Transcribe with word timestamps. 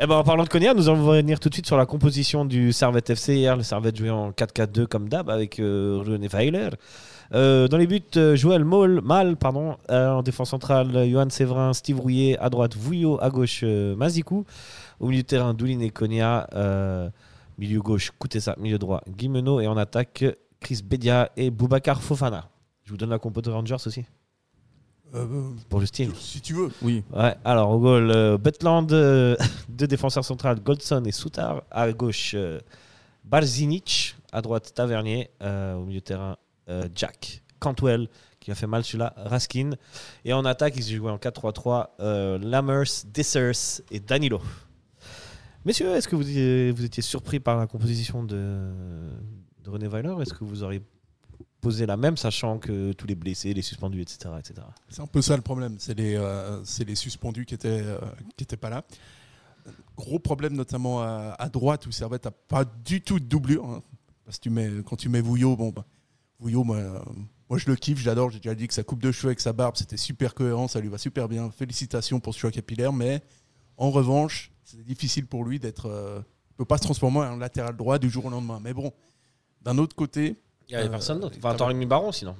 Eh 0.00 0.06
ben, 0.06 0.14
en 0.14 0.22
parlant 0.22 0.44
de 0.44 0.48
Konya, 0.48 0.74
nous 0.74 0.88
allons 0.88 1.04
revenir 1.04 1.40
tout 1.40 1.48
de 1.48 1.54
suite 1.54 1.66
sur 1.66 1.76
la 1.76 1.84
composition 1.84 2.44
du 2.44 2.72
Servette 2.72 3.10
FC 3.10 3.34
hier. 3.34 3.56
Le 3.56 3.64
Servette 3.64 3.96
jouait 3.96 4.10
en 4.10 4.30
4-4-2 4.30 4.86
comme 4.86 5.08
d'hab 5.08 5.28
avec 5.28 5.58
euh, 5.58 6.00
René 6.06 6.28
Weiler. 6.28 6.68
Euh, 7.34 7.66
dans 7.66 7.78
les 7.78 7.88
buts, 7.88 8.00
euh, 8.16 8.36
Joël 8.36 8.64
Moll, 8.64 9.00
Mal, 9.02 9.36
pardon, 9.36 9.76
euh, 9.90 10.10
en 10.12 10.22
défense 10.22 10.50
centrale, 10.50 11.04
Johan 11.10 11.28
Séverin, 11.30 11.72
Steve 11.72 11.98
Rouillet, 11.98 12.38
à 12.38 12.48
droite, 12.48 12.76
Vouillot, 12.76 13.18
à 13.20 13.28
gauche, 13.28 13.62
euh, 13.64 13.96
Mazikou. 13.96 14.44
Au 15.00 15.08
milieu 15.08 15.22
de 15.22 15.26
terrain, 15.26 15.52
Doulin 15.52 15.80
et 15.80 15.90
Konya. 15.90 16.46
milieu 17.58 17.80
gauche, 17.80 18.12
Koutessa, 18.20 18.54
milieu 18.56 18.78
droit, 18.78 19.02
Guimeno. 19.08 19.60
Et 19.60 19.66
en 19.66 19.76
attaque, 19.76 20.24
Chris 20.60 20.80
Bedia 20.84 21.32
et 21.36 21.50
Boubacar 21.50 22.00
Fofana. 22.02 22.48
Je 22.84 22.92
vous 22.92 22.96
donne 22.96 23.10
la 23.10 23.18
compo 23.18 23.40
de 23.42 23.50
Rangers 23.50 23.74
aussi, 23.84 24.04
Euh, 25.14 25.50
pour 25.68 25.80
le 25.80 25.86
style. 25.86 26.12
si 26.16 26.40
tu 26.40 26.52
veux. 26.54 26.70
Oui. 26.82 27.02
Ouais, 27.14 27.34
alors 27.44 27.70
au 27.70 27.78
goal, 27.78 28.10
euh, 28.10 28.36
Butland, 28.38 28.92
euh, 28.92 29.36
deux 29.68 29.86
défenseurs 29.86 30.24
centrales, 30.24 30.60
Goldson 30.60 31.02
et 31.06 31.12
Soutar. 31.12 31.62
À 31.70 31.90
gauche, 31.92 32.32
euh, 32.34 32.60
Barzinic. 33.24 34.16
À 34.32 34.42
droite, 34.42 34.72
Tavernier. 34.74 35.30
Euh, 35.42 35.74
au 35.76 35.84
milieu 35.84 36.00
de 36.00 36.04
terrain, 36.04 36.36
euh, 36.68 36.88
Jack. 36.94 37.42
Cantwell, 37.58 38.08
qui 38.38 38.50
a 38.50 38.54
fait 38.54 38.66
mal 38.66 38.84
celui-là, 38.84 39.14
Raskin. 39.16 39.70
Et 40.24 40.32
en 40.32 40.44
attaque, 40.44 40.74
ils 40.76 40.82
jouaient 40.96 41.10
en 41.10 41.16
4-3-3, 41.18 41.88
euh, 42.00 42.38
Lammers, 42.38 42.84
Dessers 43.12 43.82
et 43.90 43.98
Danilo. 44.00 44.40
Messieurs, 45.64 45.88
est-ce 45.94 46.06
que 46.06 46.14
vous, 46.16 46.22
étiez- 46.28 46.70
vous 46.70 46.84
étiez 46.84 47.02
surpris 47.02 47.40
par 47.40 47.56
la 47.56 47.66
composition 47.66 48.22
de, 48.22 48.60
de 49.64 49.70
René 49.70 49.88
Weiler? 49.88 50.14
Est-ce 50.22 50.32
que 50.34 50.44
vous 50.44 50.62
auriez 50.62 50.80
posé 51.60 51.86
la 51.86 51.96
même, 51.96 52.16
sachant 52.16 52.58
que 52.58 52.92
tous 52.92 53.06
les 53.06 53.14
blessés, 53.14 53.52
les 53.54 53.62
suspendus, 53.62 54.02
etc. 54.02 54.30
C'est 54.88 55.00
un 55.00 55.06
peu 55.06 55.22
ça 55.22 55.36
le 55.36 55.42
problème. 55.42 55.76
C'est 55.78 55.94
les, 55.98 56.14
euh, 56.16 56.62
les 56.86 56.94
suspendus 56.94 57.46
qui 57.46 57.54
étaient, 57.54 57.82
euh, 57.82 57.98
pas 58.60 58.70
là. 58.70 58.84
Gros 59.96 60.18
problème 60.18 60.54
notamment 60.54 61.02
à, 61.02 61.48
droite 61.52 61.86
où 61.86 61.90
Servette 61.90 62.24
n'a 62.24 62.30
pas 62.30 62.64
du 62.64 63.00
tout 63.02 63.18
de 63.18 63.24
doublure. 63.24 63.64
hein. 63.66 63.82
Parce 64.24 64.38
que 64.38 64.42
tu 64.42 64.50
mets, 64.50 64.70
quand 64.84 64.96
tu 64.96 65.08
mets 65.08 65.20
Vouillot, 65.20 65.56
bon, 65.56 65.70
bah, 65.70 65.84
Vouillot, 66.38 66.64
moi, 66.64 67.56
je 67.56 67.66
le 67.66 67.76
kiffe, 67.76 67.98
j'adore. 67.98 68.30
J'ai 68.30 68.38
déjà 68.38 68.54
dit 68.54 68.68
que 68.68 68.74
sa 68.74 68.82
coupe 68.82 69.02
de 69.02 69.10
cheveux 69.10 69.28
avec 69.28 69.40
sa 69.40 69.52
barbe, 69.52 69.76
c'était 69.76 69.96
super 69.96 70.34
cohérent, 70.34 70.68
ça 70.68 70.80
lui 70.80 70.88
va 70.88 70.98
super 70.98 71.28
bien. 71.28 71.50
Félicitations 71.50 72.20
pour 72.20 72.34
ce 72.34 72.40
choix 72.40 72.50
capillaire. 72.50 72.92
Mais 72.92 73.22
en 73.76 73.90
revanche, 73.90 74.52
c'est 74.64 74.84
difficile 74.84 75.26
pour 75.26 75.44
lui 75.44 75.58
d'être. 75.58 75.86
euh, 75.86 76.20
il 76.50 76.56
peut 76.58 76.64
pas 76.64 76.76
se 76.76 76.82
transformer 76.82 77.20
en 77.20 77.36
latéral 77.36 77.76
droit 77.76 77.98
du 77.98 78.10
jour 78.10 78.26
au 78.26 78.30
lendemain. 78.30 78.60
Mais 78.62 78.74
bon, 78.74 78.92
d'un 79.62 79.78
autre 79.78 79.94
côté, 79.94 80.36
Il 80.68 80.72
n'y 80.72 80.76
avait 80.76 80.86
Euh, 80.88 80.90
personne 80.90 81.20
d'autre. 81.20 81.36
Enfin, 81.38 81.54
t'aurais 81.54 81.74
mis 81.74 81.86
Baron 81.86 82.12
sinon. 82.12 82.36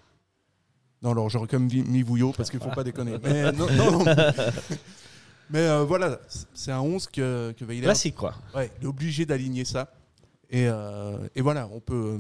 Non, 1.02 1.12
alors 1.12 1.28
j'aurais 1.30 1.46
quand 1.46 1.58
même 1.60 1.70
mis 1.86 2.02
Vouillot 2.02 2.32
parce 2.36 2.50
qu'il 2.50 2.58
ne 2.58 2.64
faut 2.64 2.74
pas 2.74 2.84
déconner. 2.84 3.16
Mais, 3.22 3.52
non, 3.52 3.66
non, 3.72 3.92
non. 3.92 4.04
Mais, 5.50 5.60
euh, 5.60 5.84
voilà, 5.84 6.18
c'est 6.52 6.72
un 6.72 6.80
11 6.80 7.06
que, 7.06 7.54
que 7.56 7.64
Weiler 7.64 7.82
Classique, 7.84 8.16
quoi. 8.16 8.34
ouais, 8.54 8.70
il 8.80 8.84
est 8.84 8.88
obligé 8.88 9.24
d'aligner 9.24 9.64
ça. 9.64 9.90
Et, 10.50 10.66
euh, 10.68 11.16
et 11.34 11.40
voilà, 11.40 11.68
on 11.72 11.80
peut 11.80 12.18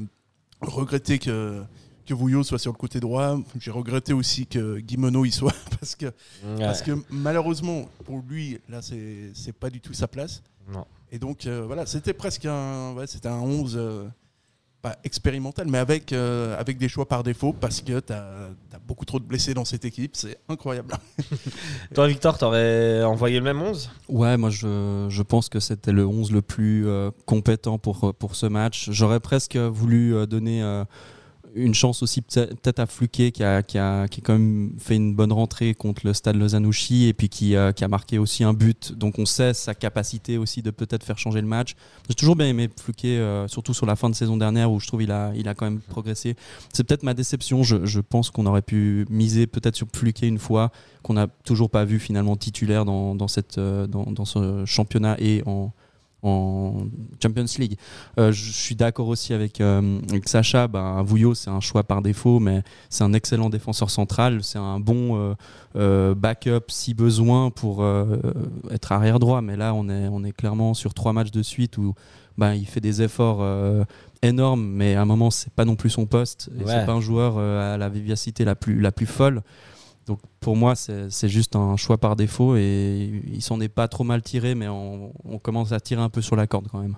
regretter 0.62 1.18
que, 1.18 1.62
que 2.06 2.14
Vouillot 2.14 2.42
soit 2.42 2.58
sur 2.58 2.72
le 2.72 2.78
côté 2.78 3.00
droit. 3.00 3.38
J'ai 3.58 3.70
regretté 3.70 4.12
aussi 4.14 4.46
que 4.46 4.78
Guimeno 4.78 5.24
y 5.26 5.30
soit 5.32 5.54
parce 5.80 5.94
que, 5.94 6.06
parce 6.58 6.80
que 6.82 6.92
malheureusement, 7.10 7.88
pour 8.04 8.22
lui, 8.26 8.60
là, 8.68 8.80
c'est 8.80 9.30
c'est 9.34 9.52
pas 9.52 9.68
du 9.68 9.80
tout 9.80 9.92
sa 9.92 10.08
place. 10.08 10.42
Non. 10.72 10.86
Et 11.10 11.18
donc, 11.18 11.46
euh, 11.46 11.64
voilà, 11.66 11.84
c'était 11.86 12.12
presque 12.14 12.44
un, 12.46 12.92
ouais, 12.94 13.06
c'était 13.06 13.28
un 13.28 13.40
11 13.40 13.74
euh, 13.76 14.04
pas 14.80 14.96
expérimental, 15.02 15.66
mais 15.68 15.78
avec, 15.78 16.12
euh, 16.12 16.58
avec 16.58 16.78
des 16.78 16.88
choix 16.88 17.06
par 17.06 17.22
défaut 17.22 17.52
parce 17.52 17.80
que 17.80 18.00
tu 18.00 18.12
as, 18.12 18.50
beaucoup 18.86 19.04
trop 19.04 19.18
de 19.18 19.24
blessés 19.24 19.52
dans 19.54 19.64
cette 19.64 19.84
équipe. 19.84 20.12
C'est 20.14 20.38
incroyable. 20.48 20.94
Toi, 21.94 22.06
Victor, 22.06 22.38
t'aurais 22.38 23.02
envoyé 23.02 23.38
le 23.38 23.44
même 23.44 23.60
11 23.60 23.90
Ouais, 24.08 24.36
moi 24.36 24.50
je, 24.50 25.06
je 25.08 25.22
pense 25.22 25.48
que 25.48 25.60
c'était 25.60 25.92
le 25.92 26.06
11 26.06 26.32
le 26.32 26.42
plus 26.42 26.86
euh, 26.86 27.10
compétent 27.26 27.78
pour, 27.78 28.14
pour 28.14 28.34
ce 28.34 28.46
match. 28.46 28.88
J'aurais 28.90 29.20
presque 29.20 29.56
voulu 29.56 30.14
euh, 30.14 30.26
donner 30.26 30.62
euh, 30.62 30.84
une 31.54 31.74
chance 31.74 32.02
aussi 32.02 32.22
peut- 32.22 32.46
peut-être 32.46 32.78
à 32.78 32.86
Fluquet 32.86 33.32
qui 33.32 33.42
a, 33.42 33.62
qui, 33.62 33.78
a, 33.78 34.06
qui 34.08 34.20
a 34.20 34.22
quand 34.24 34.34
même 34.34 34.72
fait 34.78 34.96
une 34.96 35.14
bonne 35.14 35.32
rentrée 35.32 35.74
contre 35.74 36.06
le 36.06 36.12
stade 36.12 36.36
Lozanouchi 36.36 37.06
et 37.06 37.12
puis 37.12 37.28
qui, 37.28 37.56
euh, 37.56 37.72
qui 37.72 37.84
a 37.84 37.88
marqué 37.88 38.18
aussi 38.18 38.44
un 38.44 38.52
but. 38.52 38.92
Donc 38.96 39.18
on 39.18 39.26
sait 39.26 39.54
sa 39.54 39.74
capacité 39.74 40.38
aussi 40.38 40.62
de 40.62 40.70
peut-être 40.70 41.04
faire 41.04 41.18
changer 41.18 41.40
le 41.40 41.46
match. 41.46 41.74
J'ai 42.08 42.14
toujours 42.14 42.36
bien 42.36 42.46
aimé 42.46 42.68
Fluquet, 42.80 43.18
euh, 43.18 43.48
surtout 43.48 43.74
sur 43.74 43.86
la 43.86 43.96
fin 43.96 44.10
de 44.10 44.14
saison 44.14 44.36
dernière 44.36 44.70
où 44.70 44.80
je 44.80 44.86
trouve 44.86 45.02
il 45.02 45.10
a, 45.10 45.32
il 45.34 45.48
a 45.48 45.54
quand 45.54 45.64
même 45.66 45.80
progressé. 45.80 46.36
C'est 46.72 46.84
peut-être 46.84 47.02
ma 47.02 47.14
déception. 47.14 47.62
Je, 47.62 47.84
je 47.84 48.00
pense 48.00 48.30
qu'on 48.30 48.46
aurait 48.46 48.62
pu 48.62 49.06
miser 49.10 49.46
peut-être 49.46 49.76
sur 49.76 49.86
Fluquet 49.94 50.28
une 50.28 50.38
fois 50.38 50.70
qu'on 51.02 51.14
n'a 51.14 51.26
toujours 51.44 51.70
pas 51.70 51.84
vu 51.84 51.98
finalement 51.98 52.36
titulaire 52.36 52.84
dans, 52.84 53.14
dans, 53.14 53.28
cette, 53.28 53.58
euh, 53.58 53.86
dans, 53.86 54.04
dans 54.04 54.24
ce 54.24 54.64
championnat 54.66 55.16
et 55.18 55.42
en, 55.46 55.72
en 56.22 56.86
Champions 57.22 57.44
League. 57.58 57.76
Euh, 58.18 58.32
je 58.32 58.50
suis 58.50 58.74
d'accord 58.74 59.08
aussi 59.08 59.32
avec, 59.32 59.60
euh, 59.60 60.00
avec 60.08 60.28
Sacha. 60.28 60.68
Ben, 60.68 61.02
Vouillot, 61.02 61.34
c'est 61.34 61.50
un 61.50 61.60
choix 61.60 61.84
par 61.84 62.02
défaut, 62.02 62.40
mais 62.40 62.62
c'est 62.90 63.04
un 63.04 63.12
excellent 63.12 63.50
défenseur 63.50 63.90
central. 63.90 64.42
C'est 64.42 64.58
un 64.58 64.80
bon 64.80 65.36
euh, 65.76 66.14
backup 66.14 66.64
si 66.68 66.94
besoin 66.94 67.50
pour 67.50 67.84
être 68.70 68.92
arrière 68.92 69.18
droit. 69.18 69.40
Mais 69.42 69.56
là, 69.56 69.74
on 69.74 69.88
est, 69.88 70.08
on 70.08 70.24
est 70.24 70.32
clairement 70.32 70.74
sur 70.74 70.94
trois 70.94 71.12
matchs 71.12 71.30
de 71.30 71.42
suite 71.42 71.78
où 71.78 71.94
ben, 72.36 72.54
il 72.54 72.66
fait 72.66 72.80
des 72.80 73.02
efforts 73.02 73.42
énormes, 74.22 74.66
mais 74.66 74.94
à 74.94 75.02
un 75.02 75.04
moment, 75.04 75.30
c'est 75.30 75.52
pas 75.52 75.64
non 75.64 75.76
plus 75.76 75.90
son 75.90 76.06
poste. 76.06 76.50
Ouais. 76.54 76.64
C'est 76.66 76.86
pas 76.86 76.92
un 76.92 77.00
joueur 77.00 77.34
euh, 77.36 77.74
à 77.74 77.78
la 77.78 77.88
vivacité 77.88 78.44
la 78.44 78.54
plus, 78.54 78.80
la 78.80 78.92
plus 78.92 79.06
folle. 79.06 79.42
Donc 80.08 80.18
pour 80.40 80.56
moi, 80.56 80.74
c'est 80.74 81.28
juste 81.28 81.54
un 81.54 81.76
choix 81.76 81.98
par 81.98 82.16
défaut 82.16 82.56
et 82.56 83.22
il 83.32 83.42
s'en 83.42 83.60
est 83.60 83.68
pas 83.68 83.86
trop 83.88 84.02
mal 84.04 84.22
tiré, 84.22 84.54
mais 84.56 84.66
on, 84.66 85.12
on 85.24 85.38
commence 85.38 85.70
à 85.72 85.78
tirer 85.80 86.00
un 86.02 86.08
peu 86.08 86.22
sur 86.22 86.34
la 86.34 86.46
corde 86.46 86.66
quand 86.72 86.80
même. 86.80 86.96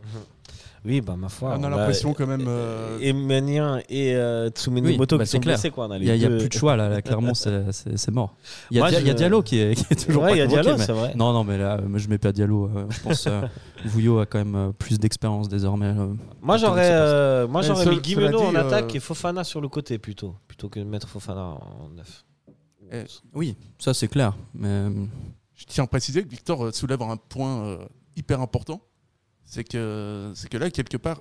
Oui, 0.82 1.02
bah 1.02 1.14
ma 1.14 1.28
foi. 1.28 1.56
On 1.58 1.62
a 1.64 1.68
l'impression 1.68 2.14
quand 2.14 2.26
même. 2.26 2.46
euh, 2.48 2.96
Et 3.02 3.12
Manien 3.12 3.80
et 3.90 4.14
euh, 4.16 4.48
Tsumeno 4.48 4.86
Oui, 4.88 4.96
Moto 4.96 5.18
bah, 5.18 5.24
qui 5.24 5.30
sont 5.32 5.38
clair. 5.38 5.56
blessés, 5.56 5.70
quoi. 5.70 5.86
Il 6.00 6.10
n'y 6.10 6.24
a, 6.24 6.28
plus 6.30 6.48
de 6.48 6.52
choix 6.54 6.74
là, 6.74 6.88
là, 6.88 7.02
clairement 7.02 7.34
c'est- 7.34 8.10
mort. 8.10 8.34
Il 8.70 8.76
y 8.78 8.80
a, 8.80 8.84
Moi, 8.84 8.88
Dia- 8.90 9.00
il 9.00 9.06
y 9.06 9.10
a 9.10 9.12
je- 9.12 9.16
Diallo 9.18 9.42
qui 9.42 9.58
est, 9.58 9.74
qui 9.74 9.84
est 9.92 10.06
toujours 10.06 10.22
Ouais, 10.22 10.30
pas 10.30 10.36
il 10.36 10.38
y 10.38 10.40
a 10.40 10.46
convoqué, 10.46 10.62
Diallo, 10.62 10.78
mais- 10.78 10.84
c'est 10.86 10.92
vrai. 10.92 11.12
Non, 11.16 11.34
non, 11.34 11.44
mais 11.44 11.58
là, 11.58 11.78
je 11.96 12.08
mets 12.08 12.16
pas 12.16 12.32
Diallo. 12.32 12.70
euh, 12.74 12.86
je 12.88 13.00
pense 13.00 13.26
euh, 13.26 13.42
Vouillot 13.84 14.20
a 14.20 14.26
quand 14.26 14.38
même 14.38 14.54
euh, 14.54 14.70
plus 14.72 14.98
d'expérience 14.98 15.50
désormais. 15.50 15.86
euh. 15.94 16.14
Moi, 16.40 16.56
j'aurais, 16.56 16.88
euh, 16.90 17.46
moi, 17.46 17.60
Mais 17.60 17.66
j'aurais 17.66 17.86
mis 17.86 18.00
Guimeno 18.00 18.40
en 18.40 18.54
attaque 18.54 18.92
euh, 18.92 18.96
et 18.96 19.00
Fofana 19.00 19.44
sur 19.44 19.60
le 19.60 19.68
côté 19.68 19.98
plutôt, 19.98 20.34
plutôt 20.48 20.70
que 20.70 20.80
de 20.80 20.84
mettre 20.86 21.08
Fofana 21.08 21.42
en 21.42 21.90
neuf. 21.94 22.24
Eh, 22.92 23.04
Oui, 23.34 23.56
ça 23.78 23.94
c'est 23.94 24.08
clair. 24.08 24.36
Mais 24.54 24.68
euh, 24.68 24.90
Je 25.54 25.64
tiens 25.66 25.84
à 25.84 25.86
préciser 25.86 26.22
que 26.24 26.28
Victor 26.28 26.64
euh, 26.66 26.72
soulève 26.72 27.02
un 27.02 27.16
point 27.16 27.62
euh, 27.64 27.86
hyper 28.16 28.40
important. 28.40 28.80
C'est 29.44 29.64
que, 29.64 30.32
c'est 30.34 30.48
que 30.48 30.58
là, 30.58 30.70
quelque 30.70 30.96
part, 30.96 31.20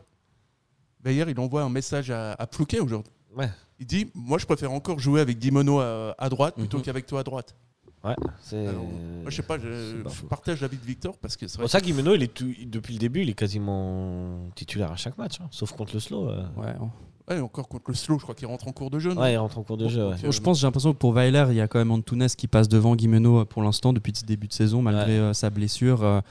Bayer, 1.03 1.25
il 1.29 1.39
envoie 1.39 1.63
un 1.63 1.69
message 1.69 2.11
à, 2.11 2.33
à 2.33 2.45
Plouquet 2.47 2.79
aujourd'hui. 2.79 3.11
Ouais. 3.35 3.49
Il 3.79 3.85
dit 3.85 4.11
Moi, 4.13 4.37
je 4.37 4.45
préfère 4.45 4.71
encore 4.71 4.99
jouer 4.99 5.21
avec 5.21 5.39
Guimono 5.39 5.79
à, 5.79 6.13
à 6.17 6.29
droite 6.29 6.55
plutôt 6.55 6.77
Mhm. 6.77 6.83
qu'avec 6.83 7.05
toi 7.05 7.21
à 7.21 7.23
droite. 7.23 7.55
Ouais, 8.03 8.15
c'est. 8.41 8.67
Alors, 8.67 8.83
Moi, 8.83 9.29
je 9.29 9.35
sais 9.35 9.41
pas, 9.43 9.57
je, 9.59 10.03
je 10.09 10.21
partage 10.25 10.61
l'avis 10.61 10.77
de 10.77 10.85
Victor 10.85 11.17
parce 11.17 11.35
que 11.37 11.47
c'est 11.47 11.57
pour 11.59 11.69
ça 11.69 11.79
que 11.81 11.85
Guimeno, 11.85 12.15
il 12.15 12.23
est 12.23 12.33
tout- 12.33 12.53
depuis 12.65 12.93
le 12.93 12.99
début, 12.99 13.21
il 13.21 13.29
est 13.29 13.33
quasiment 13.33 14.49
titulaire 14.55 14.91
à 14.91 14.95
chaque 14.95 15.17
match, 15.17 15.39
hein, 15.41 15.47
sauf 15.51 15.71
contre 15.73 15.93
le 15.95 15.99
slow. 15.99 16.29
euh. 16.29 16.45
ouais, 16.57 16.73
ouais, 17.29 17.39
encore 17.39 17.67
contre 17.67 17.85
le 17.87 17.93
slow, 17.95 18.17
je 18.17 18.23
crois 18.23 18.35
qu'il 18.35 18.47
rentre 18.47 18.67
en 18.67 18.71
cours 18.71 18.89
de 18.89 18.99
jeu. 18.99 19.13
non 19.13 19.21
Ouais, 19.21 19.33
il 19.33 19.37
rentre 19.37 19.57
en 19.57 19.63
cours 19.63 19.77
de 19.77 19.87
jeu. 19.87 20.03
ouais. 20.05 20.11
Donc, 20.15 20.21
Bon, 20.23 20.31
je 20.31 20.41
pense, 20.41 20.59
j'ai 20.59 20.67
l'impression 20.67 20.93
que 20.93 20.97
pour 20.97 21.13
Weiler, 21.13 21.45
il 21.49 21.55
y 21.55 21.61
a 21.61 21.67
quand 21.67 21.79
même 21.79 21.91
Antunes 21.91 22.27
qui 22.37 22.47
passe 22.47 22.67
devant 22.67 22.95
Guimeno 22.95 23.39
euh, 23.41 23.45
pour 23.45 23.61
l'instant 23.63 23.93
depuis 23.93 24.13
ce 24.15 24.25
début 24.25 24.47
de 24.47 24.53
saison, 24.53 24.81
malgré 24.81 25.13
Ouais. 25.19 25.25
euh, 25.25 25.33
sa 25.33 25.49
blessure. 25.49 26.03
euh. 26.03 26.21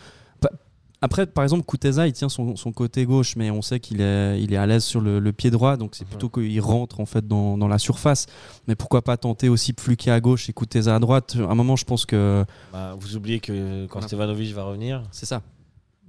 Après, 1.00 1.26
par 1.28 1.44
exemple, 1.44 1.62
Kuteza, 1.64 2.08
il 2.08 2.12
tient 2.12 2.28
son, 2.28 2.56
son 2.56 2.72
côté 2.72 3.06
gauche, 3.06 3.37
mais 3.37 3.53
on 3.53 3.62
sait 3.62 3.78
qu'il 3.78 4.00
est, 4.00 4.42
il 4.42 4.53
est 4.53 4.56
à 4.56 4.66
l'aise 4.66 4.82
sur 4.82 5.00
le, 5.00 5.20
le 5.20 5.32
pied 5.32 5.48
droit, 5.48 5.76
donc 5.76 5.94
c'est 5.94 6.04
plutôt 6.04 6.28
qu'il 6.28 6.60
rentre 6.60 6.98
en 6.98 7.06
fait 7.06 7.25
dans, 7.25 7.56
dans 7.56 7.69
la 7.69 7.78
surface. 7.78 8.26
Mais 8.66 8.75
pourquoi 8.75 9.03
pas 9.03 9.16
tenter 9.16 9.48
aussi 9.48 9.72
Pfluki 9.72 10.10
à 10.10 10.19
gauche 10.20 10.48
et 10.48 10.53
Kuteza 10.53 10.97
à 10.97 10.98
droite? 10.98 11.37
À 11.38 11.53
un 11.53 11.54
moment, 11.54 11.76
je 11.76 11.84
pense 11.84 12.04
que 12.04 12.44
Bah, 12.72 12.97
vous 12.98 13.14
oubliez 13.14 13.38
que 13.38 13.87
quand 13.87 13.92
Voilà. 14.00 14.08
Stevanovic 14.08 14.53
va 14.53 14.64
revenir, 14.64 15.04
c'est 15.12 15.26
ça. 15.26 15.41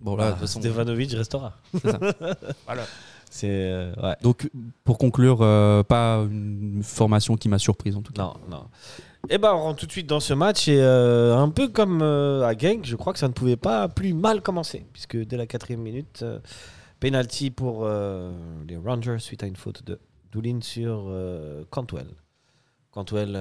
Bon, 0.01 0.15
bah, 0.15 0.23
là, 0.23 0.27
de 0.29 0.31
toute 0.37 0.41
façon, 0.47 0.59
Stevanovic 0.59 1.11
restera. 1.11 1.53
c'est 1.71 1.87
ça. 1.91 1.99
Voilà. 2.65 2.81
C'est 3.29 3.47
euh, 3.51 3.93
ouais. 4.01 4.15
Donc, 4.21 4.49
pour 4.83 4.97
conclure, 4.97 5.39
euh, 5.41 5.83
pas 5.83 6.17
une 6.29 6.81
formation 6.83 7.37
qui 7.37 7.47
m'a 7.47 7.59
surprise 7.59 7.95
en 7.95 8.01
tout 8.01 8.11
cas. 8.11 8.23
Non, 8.23 8.33
non. 8.49 8.65
Et 9.29 9.37
ben, 9.37 9.53
on 9.53 9.59
rentre 9.59 9.79
tout 9.79 9.85
de 9.85 9.91
suite 9.91 10.07
dans 10.07 10.19
ce 10.19 10.33
match 10.33 10.67
et 10.67 10.81
euh, 10.81 11.37
un 11.37 11.49
peu 11.49 11.67
comme 11.67 12.01
euh, 12.01 12.47
à 12.47 12.57
Genk, 12.57 12.85
je 12.85 12.95
crois 12.95 13.13
que 13.13 13.19
ça 13.19 13.27
ne 13.27 13.33
pouvait 13.33 13.57
pas 13.57 13.87
plus 13.87 14.13
mal 14.13 14.41
commencer 14.41 14.85
puisque 14.93 15.17
dès 15.17 15.37
la 15.37 15.45
quatrième 15.45 15.81
minute, 15.81 16.25
penalty 16.99 17.51
pour 17.51 17.87
les 17.87 18.77
Rangers 18.77 19.19
suite 19.19 19.43
à 19.43 19.47
une 19.47 19.55
faute 19.55 19.83
de 19.83 19.99
Doulin 20.31 20.59
sur 20.61 21.11
Cantwell. 21.69 22.07
Cantwell 22.91 23.37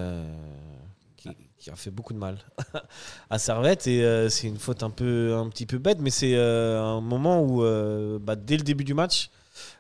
qui, 1.17 1.31
qui 1.57 1.71
a 1.71 1.77
fait 1.77 1.91
beaucoup 1.91 2.13
de 2.13 2.19
mal 2.19 2.39
à 3.31 3.39
Servette 3.39 3.87
et 3.87 4.29
c'est 4.29 4.49
une 4.49 4.59
faute 4.59 4.83
un 4.83 4.91
peu 4.91 5.35
un 5.35 5.49
petit 5.49 5.65
peu 5.65 5.79
bête, 5.79 6.01
mais 6.01 6.11
c'est 6.11 6.37
un 6.37 7.01
moment 7.01 7.43
où 7.43 7.63
bah, 8.19 8.37
dès 8.37 8.57
le 8.57 8.65
début 8.65 8.85
du 8.85 8.95
match, 8.95 9.31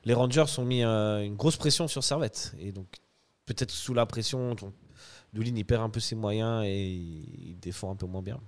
les 0.04 0.14
Rangers 0.14 0.44
ont 0.58 0.64
mis 0.64 0.82
euh, 0.84 1.24
une 1.24 1.36
grosse 1.36 1.56
pression 1.56 1.88
sur 1.88 2.02
Servette 2.04 2.54
et 2.60 2.72
donc 2.72 2.86
peut-être 3.46 3.70
sous 3.70 3.94
la 3.94 4.06
pression. 4.06 4.54
on- 4.62 4.72
Doulin 5.34 5.52
il 5.54 5.64
perd 5.64 5.82
un 5.82 5.90
peu 5.90 6.00
ses 6.00 6.14
moyens 6.16 6.64
et 6.64 6.86
il 6.88 7.58
défend 7.60 7.90
un 7.92 7.96
peu 7.96 8.06
moins 8.06 8.22
bien. 8.22 8.40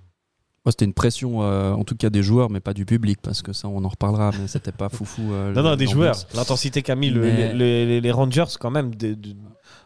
C'était 0.67 0.85
une 0.85 0.93
pression, 0.93 1.41
euh, 1.43 1.73
en 1.73 1.83
tout 1.83 1.95
cas 1.95 2.09
des 2.11 2.21
joueurs, 2.21 2.49
mais 2.51 2.59
pas 2.59 2.73
du 2.75 2.85
public, 2.85 3.19
parce 3.21 3.41
que 3.41 3.51
ça, 3.51 3.67
on 3.67 3.83
en 3.83 3.87
reparlera, 3.89 4.31
mais 4.39 4.47
c'était 4.47 4.71
pas 4.71 4.89
foufou. 4.89 5.31
euh, 5.33 5.53
Non, 5.53 5.63
non, 5.63 5.75
des 5.75 5.87
joueurs. 5.87 6.15
L'intensité 6.35 6.83
qu'a 6.83 6.95
mis 6.95 7.09
Mais- 7.11 7.53
les, 7.53 7.85
les- 7.85 8.01
les 8.01 8.11
Rangers, 8.11 8.45
quand 8.59 8.69
même, 8.69 8.93
de- 8.93 9.15
de- 9.15 9.35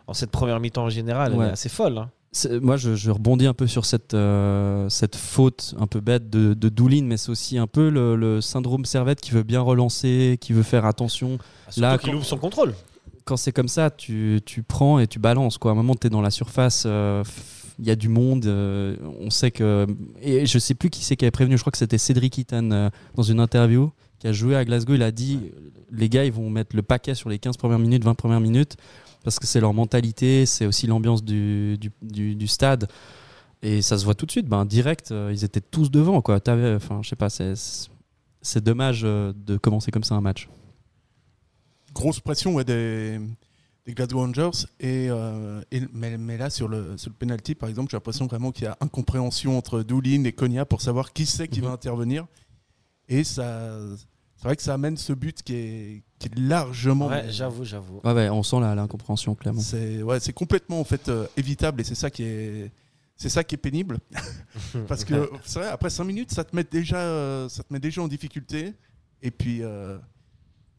en 0.07 0.13
cette 0.13 0.31
première 0.31 0.59
mi-temps 0.59 0.83
en 0.86 0.89
général, 0.89 1.31
elle 1.33 1.39
Ouais. 1.39 1.47
est 1.47 1.51
assez 1.51 1.69
folle. 1.69 1.97
hein. 1.97 2.09
Moi, 2.61 2.75
je, 2.77 2.95
je 2.95 3.11
rebondis 3.11 3.45
un 3.47 3.53
peu 3.53 3.65
sur 3.67 3.85
cette, 3.85 4.13
euh, 4.13 4.89
cette 4.89 5.15
faute 5.15 5.73
un 5.79 5.87
peu 5.87 6.01
bête 6.01 6.29
de, 6.29 6.53
de 6.53 6.69
Doulin, 6.69 7.03
mais 7.05 7.17
c'est 7.17 7.29
aussi 7.29 7.57
un 7.57 7.67
peu 7.67 7.89
le, 7.89 8.15
le 8.15 8.41
syndrome 8.41 8.83
Servette 8.85 9.21
qui 9.21 9.31
veut 9.31 9.43
bien 9.43 9.61
relancer, 9.61 10.37
qui 10.41 10.51
veut 10.53 10.63
faire 10.63 10.85
attention. 10.85 11.37
Surtout 11.69 11.81
Là, 11.81 11.97
qu'il 11.97 12.13
ouvre 12.13 12.25
son 12.25 12.37
contrôle. 12.37 12.73
Quand 13.23 13.37
c'est 13.37 13.51
comme 13.53 13.69
ça, 13.69 13.89
tu, 13.89 14.41
tu 14.45 14.63
prends 14.63 14.99
et 14.99 15.07
tu 15.07 15.17
balances. 15.19 15.57
Quoi. 15.57 15.71
À 15.71 15.73
un 15.73 15.77
moment, 15.77 15.95
tu 15.95 16.07
es 16.07 16.09
dans 16.09 16.21
la 16.21 16.29
surface, 16.29 16.83
euh, 16.85 17.23
il 17.79 17.85
y 17.85 17.91
a 17.91 17.95
du 17.95 18.09
monde. 18.09 18.45
euh, 18.45 18.95
on 19.19 19.29
sait 19.29 19.51
que. 19.51 19.87
Et 20.21 20.45
je 20.45 20.59
sais 20.59 20.75
plus 20.75 20.89
qui 20.89 21.03
c'est 21.03 21.15
qui 21.15 21.25
avait 21.25 21.31
prévenu, 21.31 21.57
je 21.57 21.63
crois 21.63 21.71
que 21.71 21.77
c'était 21.77 21.97
Cédric 21.97 22.37
Eaton 22.37 22.69
euh, 22.71 22.89
dans 23.15 23.23
une 23.23 23.39
interview 23.39 23.91
qui 24.19 24.27
a 24.27 24.31
joué 24.33 24.55
à 24.55 24.63
Glasgow. 24.65 24.93
Il 24.95 25.03
a 25.03 25.11
dit 25.11 25.39
les 25.91 26.09
gars, 26.09 26.25
ils 26.25 26.31
vont 26.31 26.49
mettre 26.49 26.75
le 26.75 26.81
paquet 26.83 27.15
sur 27.15 27.29
les 27.29 27.39
15 27.39 27.57
premières 27.57 27.79
minutes, 27.79 28.03
20 28.03 28.13
premières 28.15 28.39
minutes, 28.41 28.75
parce 29.25 29.39
que 29.39 29.45
c'est 29.48 29.60
leur 29.60 29.74
mentalité, 29.74 30.45
c'est 30.45 30.66
aussi 30.66 30.88
l'ambiance 30.88 31.22
du, 31.24 31.77
du, 31.77 31.92
du- 32.01 32.36
du 32.36 32.48
stade. 32.48 32.88
Et 33.62 33.81
ça 33.81 33.98
se 33.98 34.06
voit 34.06 34.13
tout 34.16 34.25
de 34.27 34.31
suite. 34.31 34.48
Ben, 34.48 34.63
direct, 34.63 35.12
euh, 35.12 35.31
ils 35.33 35.44
étaient 35.44 35.60
tous 35.60 35.89
devant. 35.92 36.22
Quoi. 36.22 36.36
Enfin, 36.48 37.01
je 37.01 37.10
sais 37.10 37.16
pas, 37.16 37.30
c'est, 37.30 37.54
c'est 38.42 38.63
dommage 38.63 39.01
euh, 39.04 39.33
de 39.36 39.57
commencer 39.57 39.92
comme 39.92 40.04
ça 40.04 40.16
un 40.16 40.22
match. 40.22 40.48
grosse 41.94 42.19
pression 42.19 42.54
ouais, 42.54 42.63
des, 42.63 43.19
des 43.86 43.94
Glasgow 43.94 44.19
Rangers. 44.19 44.51
Et, 44.80 45.07
euh, 45.10 45.62
et- 45.71 45.81
mais, 45.94 46.18
mais 46.18 46.38
là, 46.38 46.50
sur 46.50 46.68
le, 46.68 46.98
sur 46.98 47.10
le 47.10 47.16
penalty, 47.16 47.56
par 47.56 47.68
exemple, 47.69 47.89
j'ai 47.89 47.98
l'impression 47.98 48.28
vraiment 48.28 48.51
qu'il 48.51 48.66
y 48.66 48.68
a 48.68 48.78
incompréhension 48.81 49.57
entre 49.57 49.81
Doulin 49.81 50.24
et 50.25 50.33
Konya 50.33 50.66
pour 50.66 50.81
savoir 50.81 51.12
qui 51.13 51.25
c'est 51.25 51.48
qui 51.48 51.62
va 51.62 51.69
Mhm. 51.69 51.74
intervenir. 51.74 52.28
Et 53.07 53.24
ça, 53.24 53.80
c'est 54.37 54.43
vrai 54.43 54.55
que 54.55 54.61
ça 54.61 54.73
amène 54.73 54.97
ce 54.97 55.13
but 55.13 55.41
qui 55.43 55.53
est, 55.55 56.03
qui 56.19 56.27
est 56.27 56.37
largement. 56.39 57.07
Ouais, 57.07 57.25
j'avoue, 57.29 57.63
j'avoue. 57.63 58.01
Ouais, 58.03 58.13
ouais, 58.13 58.29
on 58.29 58.43
sent 58.43 58.59
la- 58.59 58.75
l'incompréhension, 58.75 59.33
clairement. 59.35 59.61
C'est 59.61 60.03
ouais, 60.03 60.19
c'est 60.19 60.33
complètement 60.33 60.79
en 60.79 60.83
fait 60.83 61.07
euh, 61.09 61.25
évitable 61.37 61.81
et 61.81 61.83
c'est 61.83 61.95
ça 61.95 62.09
qui 62.09 62.23
est 62.23 62.71
c'est 63.17 63.29
ça 63.29 63.43
qui 63.45 63.55
est 63.55 63.57
pénible 63.57 63.99
parce 64.87 65.05
que 65.05 65.29
c'est 65.45 65.59
vrai 65.59 65.69
après 65.69 65.89
5 65.89 66.03
minutes 66.03 66.31
ça 66.33 66.43
te 66.43 66.53
met 66.55 66.65
déjà 66.65 66.97
euh, 66.97 67.47
ça 67.49 67.63
te 67.63 67.71
met 67.71 67.79
déjà 67.79 68.01
en 68.01 68.07
difficulté 68.09 68.73
et 69.21 69.31
puis 69.31 69.59
euh, 69.63 69.97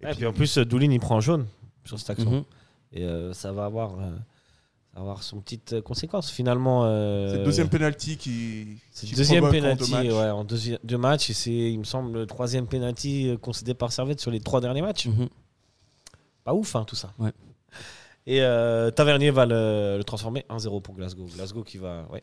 Et 0.02 0.14
puis 0.14 0.26
en 0.26 0.32
plus, 0.34 0.58
Doulin, 0.58 0.90
il 0.92 1.00
prend 1.00 1.20
jaune 1.20 1.46
sur 1.84 1.98
cette 1.98 2.10
action. 2.10 2.30
Mhm. 2.30 2.44
Et 2.92 3.02
euh, 3.04 3.32
ça 3.32 3.50
va 3.52 3.64
avoir, 3.64 3.98
euh, 3.98 4.10
avoir 4.96 5.22
son 5.22 5.40
petite 5.40 5.74
euh, 5.74 5.82
conséquence. 5.82 6.30
Finalement, 6.30 6.82
euh, 6.84 7.30
c'est 7.32 7.38
le 7.38 7.44
deuxième 7.44 7.68
penalty 7.68 8.16
qui 8.16 8.78
c'est 8.90 9.06
qui 9.06 9.12
le 9.12 9.18
deuxième 9.18 9.40
provoque 9.44 9.58
en 9.58 9.60
penalty 9.62 9.90
deux 9.90 9.96
matchs. 9.96 10.06
ouais, 10.12 10.30
en 10.30 10.44
deuxi- 10.44 10.78
deux 10.84 10.98
matchs. 10.98 11.30
Et 11.30 11.34
c'est, 11.34 11.52
il 11.52 11.78
me 11.78 11.84
semble, 11.84 12.12
le 12.18 12.26
troisième 12.26 12.66
penalty 12.66 13.28
euh, 13.28 13.36
concédé 13.36 13.74
par 13.74 13.92
Servette 13.92 14.20
sur 14.20 14.30
les 14.30 14.40
trois 14.40 14.60
derniers 14.60 14.82
matchs. 14.82 15.06
Mhm. 15.06 15.28
Pas 16.44 16.54
ouf, 16.54 16.74
hein, 16.76 16.84
tout 16.86 16.96
ça. 16.96 17.12
Ouais. 17.18 17.32
Et 18.26 18.40
euh, 18.42 18.90
Tavernier 18.90 19.30
va 19.30 19.46
le, 19.46 19.96
le 19.98 20.04
transformer 20.04 20.44
1-0 20.50 20.80
pour 20.82 20.94
Glasgow. 20.94 21.26
Glasgow 21.34 21.62
qui 21.62 21.78
va. 21.78 22.06
Ouais. 22.12 22.22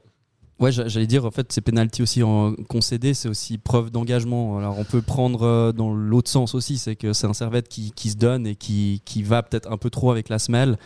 Ouais, 0.60 0.72
j'a- 0.72 0.88
j'allais 0.88 1.08
dire, 1.08 1.26
en 1.26 1.32
fait, 1.32 1.52
ces 1.52 1.62
pénalties 1.62 2.02
aussi 2.04 2.24
en 2.24 2.54
concédés, 2.70 3.14
c'est 3.14 3.28
aussi 3.28 3.58
preuve 3.58 3.90
d'engagement. 3.90 4.58
Alors, 4.60 4.78
on 4.78 4.84
peut 4.84 5.02
prendre 5.02 5.72
dans 5.72 5.94
l'autre 5.94 6.30
sens 6.30 6.56
aussi, 6.56 6.78
c'est 6.78 6.96
que 6.96 7.12
c'est 7.14 7.28
un 7.28 7.34
servette 7.34 7.68
qui, 7.70 7.92
qui 7.92 8.10
se 8.12 8.18
donne 8.18 8.46
et 8.48 8.56
qui, 8.56 9.02
qui 9.04 9.24
va 9.24 9.44
peut-être 9.44 9.70
un 9.72 9.78
peu 9.78 9.90
trop 9.90 10.12
avec 10.12 10.30
la 10.30 10.40
semelle. 10.40 10.78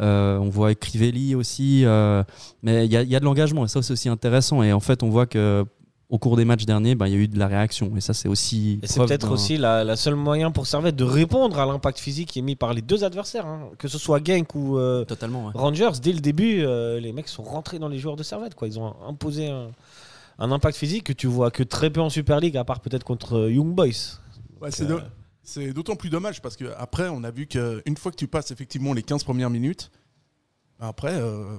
Euh, 0.00 0.38
on 0.38 0.48
voit 0.48 0.74
Crivelli 0.74 1.34
aussi, 1.34 1.84
euh, 1.84 2.22
mais 2.62 2.86
il 2.86 2.92
y, 2.92 2.96
a- 2.96 3.02
il 3.02 3.08
y 3.08 3.16
a 3.16 3.20
de 3.20 3.24
l'engagement 3.24 3.64
et 3.64 3.68
ça, 3.68 3.82
c'est 3.82 3.92
aussi 3.92 4.08
intéressant. 4.08 4.62
Et 4.62 4.72
en 4.72 4.80
fait, 4.80 5.02
on 5.02 5.08
voit 5.10 5.26
que 5.26 5.64
au 6.08 6.18
cours 6.18 6.36
des 6.36 6.44
matchs 6.44 6.66
derniers, 6.66 6.94
ben, 6.94 7.08
il 7.08 7.12
y 7.12 7.16
a 7.16 7.18
eu 7.18 7.26
de 7.26 7.36
la 7.38 7.48
réaction 7.48 7.90
et 7.96 8.00
ça, 8.00 8.14
c'est 8.14 8.28
aussi. 8.28 8.78
Et 8.82 8.86
c'est 8.86 9.00
peut-être 9.00 9.30
aussi 9.32 9.56
la, 9.56 9.82
la 9.82 9.96
seule 9.96 10.14
moyen 10.14 10.52
pour 10.52 10.66
Servette 10.68 10.94
de 10.94 11.02
répondre 11.02 11.58
à 11.58 11.66
l'impact 11.66 11.98
physique 11.98 12.28
qui 12.30 12.38
est 12.38 12.42
mis 12.42 12.54
par 12.54 12.74
les 12.74 12.82
deux 12.82 13.02
adversaires. 13.02 13.44
hein. 13.46 13.70
Que 13.78 13.88
ce 13.88 13.98
soit 13.98 14.24
Genk 14.24 14.54
ou 14.54 14.78
euh, 14.78 15.04
Totalement, 15.04 15.46
ouais. 15.46 15.52
Rangers, 15.54 15.90
dès 16.00 16.12
le 16.12 16.20
début, 16.20 16.60
euh, 16.62 17.00
les 17.00 17.12
mecs 17.12 17.26
sont 17.26 17.42
rentrés 17.42 17.80
dans 17.80 17.88
les 17.88 17.98
joueurs 17.98 18.14
de 18.16 18.22
Servette. 18.22 18.54
Quoi. 18.54 18.68
Ils 18.68 18.78
ont 18.78 18.94
imposé 19.08 19.48
un, 19.48 19.66
un 20.38 20.52
impact 20.52 20.76
physique 20.78 21.02
que 21.04 21.12
tu 21.12 21.26
vois 21.26 21.50
que 21.50 21.64
très 21.64 21.90
peu 21.90 22.00
en 22.00 22.08
Super 22.08 22.38
League, 22.38 22.56
à 22.56 22.62
part 22.62 22.78
peut-être 22.78 23.02
contre 23.04 23.50
Young 23.50 23.74
Boys. 23.74 24.18
Ouais, 24.60 24.70
c'est 24.70 24.88
euh, 24.88 24.98
c'est 25.46 25.72
d'autant 25.72 25.96
plus 25.96 26.10
dommage 26.10 26.42
parce 26.42 26.56
que 26.56 26.66
après 26.76 27.08
on 27.08 27.24
a 27.24 27.30
vu 27.30 27.46
qu'une 27.46 27.96
fois 27.96 28.10
que 28.12 28.16
tu 28.16 28.26
passes 28.28 28.50
effectivement 28.50 28.92
les 28.92 29.02
15 29.02 29.24
premières 29.24 29.48
minutes 29.50 29.90
après 30.80 31.14
euh, 31.14 31.56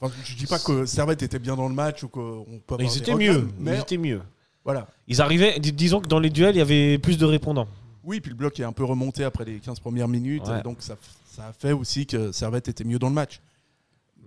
enfin, 0.00 0.14
je 0.24 0.36
dis 0.36 0.46
pas 0.46 0.58
que 0.58 0.86
Servette 0.86 1.22
était 1.22 1.38
bien 1.38 1.56
dans 1.56 1.68
le 1.68 1.74
match 1.74 2.02
ou 2.04 2.08
qu'on 2.08 2.60
peut 2.66 2.74
avoir 2.74 2.80
Ils 2.92 2.98
étaient 2.98 3.14
mieux. 3.14 3.48
mais 3.58 3.76
Ils 3.76 3.80
étaient 3.80 3.96
mieux. 3.98 4.20
voilà 4.64 4.86
Ils 5.08 5.20
arrivaient, 5.20 5.58
dis- 5.58 5.72
disons 5.72 6.00
que 6.00 6.06
dans 6.08 6.20
les 6.20 6.30
duels, 6.30 6.54
il 6.54 6.58
y 6.58 6.62
avait 6.62 6.98
plus 6.98 7.18
de 7.18 7.24
répondants. 7.24 7.66
Oui, 8.04 8.20
puis 8.20 8.30
le 8.30 8.36
bloc 8.36 8.60
est 8.60 8.64
un 8.64 8.72
peu 8.72 8.84
remonté 8.84 9.24
après 9.24 9.44
les 9.46 9.58
15 9.60 9.80
premières 9.80 10.08
minutes, 10.08 10.46
Ouais. 10.46 10.62
donc 10.62 10.76
ça, 10.80 10.96
ça 11.24 11.46
a 11.48 11.52
fait 11.54 11.72
aussi 11.72 12.06
que 12.06 12.32
Servette 12.32 12.68
était 12.68 12.84
mieux 12.84 12.98
dans 12.98 13.08
le 13.08 13.14
match. 13.14 13.40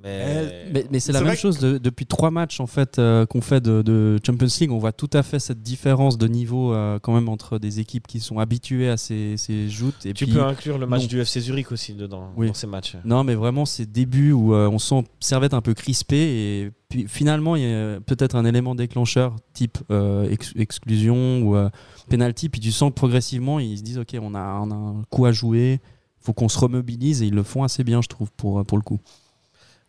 Mais, 0.04 0.70
Mais, 0.72 0.86
mais 0.92 1.00
c'est 1.00 1.12
la 1.12 1.22
même 1.22 1.36
chose 1.36 1.60
de- 1.60 1.78
depuis 1.78 2.06
trois 2.06 2.30
matchs 2.32 2.60
en 2.60 2.68
fait 2.68 3.00
euh, 3.00 3.26
qu'on 3.26 3.42
fait 3.42 3.60
de, 3.62 3.82
de 3.82 4.20
Champions 4.26 4.48
League. 4.62 4.72
On 4.72 4.78
voit 4.78 4.92
tout 4.94 5.10
à 5.14 5.24
fait 5.24 5.40
cette 5.40 5.62
différence 5.62 6.18
de 6.18 6.28
niveau 6.28 6.74
euh, 6.74 7.00
quand 7.00 7.14
même 7.14 7.30
entre 7.30 7.58
des 7.60 7.80
équipes 7.80 8.06
qui 8.08 8.20
sont 8.20 8.40
habituées 8.40 8.90
à 8.90 8.98
ces, 8.98 9.36
ces 9.38 9.70
joutes 9.70 10.06
et 10.06 10.14
tu 10.14 10.26
puis 10.26 10.34
peux 10.36 10.44
inclure 10.44 10.78
le 10.78 10.86
match 10.88 11.02
non. 11.04 11.08
du 11.08 11.20
FC 11.20 11.40
Zurich 11.42 11.72
aussi 11.72 11.94
dedans, 11.94 12.30
Oui. 12.38 12.48
dans 12.48 12.54
ces 12.54 12.68
matchs. 12.68 12.96
non, 13.06 13.24
mais 13.24 13.36
vraiment 13.36 13.66
ces 13.66 13.86
débuts 13.86 14.32
où 14.32 14.54
euh, 14.54 14.70
on 14.70 14.80
sent 14.80 15.04
Servette 15.20 15.54
un 15.54 15.62
peu 15.62 15.74
crispé 15.74 16.16
et 16.18 16.72
puis 16.90 17.06
finalement 17.08 17.56
il 17.56 17.64
y 17.64 17.74
a 17.74 18.00
peut-être 18.00 18.36
un 18.36 18.46
élément 18.46 18.76
déclencheur 18.76 19.36
type 19.54 19.78
ex- 20.30 20.54
exclusion 20.56 21.42
ou 21.42 21.56
penalty. 22.10 22.50
Puis 22.50 22.62
tu 22.62 22.72
sens 22.72 22.90
que 22.92 22.96
progressivement 22.96 23.60
ils 23.60 23.78
se 23.78 23.84
disent 23.84 23.98
ok 23.98 24.16
on 24.22 24.36
a, 24.36 24.60
on 24.62 24.72
a 24.72 24.76
un 24.76 25.02
coup 25.10 25.26
à 25.26 25.32
jouer, 25.32 25.80
faut 26.20 26.34
qu'on 26.34 26.50
se 26.50 26.60
remobilise 26.60 27.22
et 27.24 27.26
ils 27.28 27.34
le 27.34 27.44
font 27.44 27.64
assez 27.64 27.84
bien 27.84 28.02
je 28.02 28.08
trouve 28.08 28.32
pour 28.32 28.64
pour 28.66 28.78
le 28.78 28.84
coup. 28.84 29.00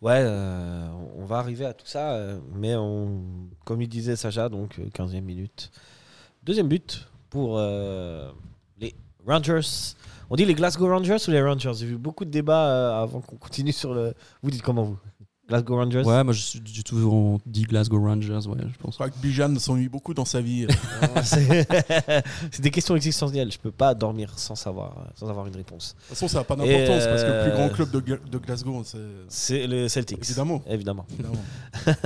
Ouais, 0.00 0.22
euh, 0.24 0.88
on 1.16 1.24
va 1.24 1.38
arriver 1.38 1.64
à 1.64 1.72
tout 1.72 1.86
ça, 1.86 2.12
euh, 2.12 2.38
mais 2.54 2.74
comme 3.64 3.82
il 3.82 3.88
disait 3.88 4.14
Sacha, 4.14 4.48
donc 4.48 4.78
euh, 4.78 4.88
15e 4.90 5.22
minute. 5.22 5.72
Deuxième 6.44 6.68
but 6.68 7.08
pour 7.30 7.58
euh, 7.58 8.30
les 8.78 8.94
Rangers. 9.26 9.94
On 10.30 10.36
dit 10.36 10.44
les 10.44 10.54
Glasgow 10.54 10.88
Rangers 10.88 11.16
ou 11.26 11.30
les 11.32 11.42
Rangers? 11.42 11.72
J'ai 11.74 11.86
vu 11.86 11.96
beaucoup 11.98 12.24
de 12.24 12.30
débats 12.30 12.68
euh, 12.68 13.02
avant 13.02 13.20
qu'on 13.20 13.36
continue 13.36 13.72
sur 13.72 13.92
le. 13.92 14.14
Vous 14.42 14.50
dites 14.52 14.62
comment 14.62 14.84
vous? 14.84 14.98
Glasgow 15.48 15.76
Rangers? 15.76 16.02
Ouais, 16.04 16.22
moi 16.24 16.32
je 16.34 16.40
suis 16.42 16.60
du 16.60 16.84
tout 16.84 16.96
on 17.10 17.40
dit 17.46 17.62
Glasgow 17.62 17.98
Rangers 18.00 18.46
ouais 18.46 18.58
je 18.60 18.78
pense. 18.78 18.92
Je 18.92 18.96
crois 18.98 19.08
que 19.08 19.18
Bijan 19.18 19.58
s'ennuie 19.58 19.88
beaucoup 19.88 20.12
dans 20.12 20.24
sa 20.26 20.40
vie. 20.42 20.66
Euh, 20.66 21.06
C'est 21.22 21.66
c'est 22.50 22.60
des 22.60 22.70
questions 22.70 22.94
existentielles. 22.96 23.50
Je 23.50 23.58
peux 23.58 23.70
pas 23.70 23.94
dormir 23.94 24.32
sans 24.38 24.54
savoir, 24.54 25.06
sans 25.14 25.28
avoir 25.30 25.46
une 25.46 25.56
réponse. 25.56 25.94
De 25.94 26.00
toute 26.00 26.08
façon, 26.10 26.28
ça 26.28 26.38
n'a 26.38 26.44
pas 26.44 26.54
d'importance 26.56 27.04
parce 27.06 27.22
que 27.22 27.28
le 27.28 27.42
plus 27.44 27.50
euh, 27.52 27.56
grand 27.56 27.68
club 27.70 27.90
de, 27.90 28.00
Gla- 28.00 28.30
de 28.30 28.38
Glasgow, 28.38 28.82
c'est. 28.84 28.98
C'est 29.28 29.66
le 29.66 29.88
Celtics. 29.88 30.18
Évidemment. 30.22 30.62
Évidemment. 30.68 31.06
évidemment. 31.14 31.42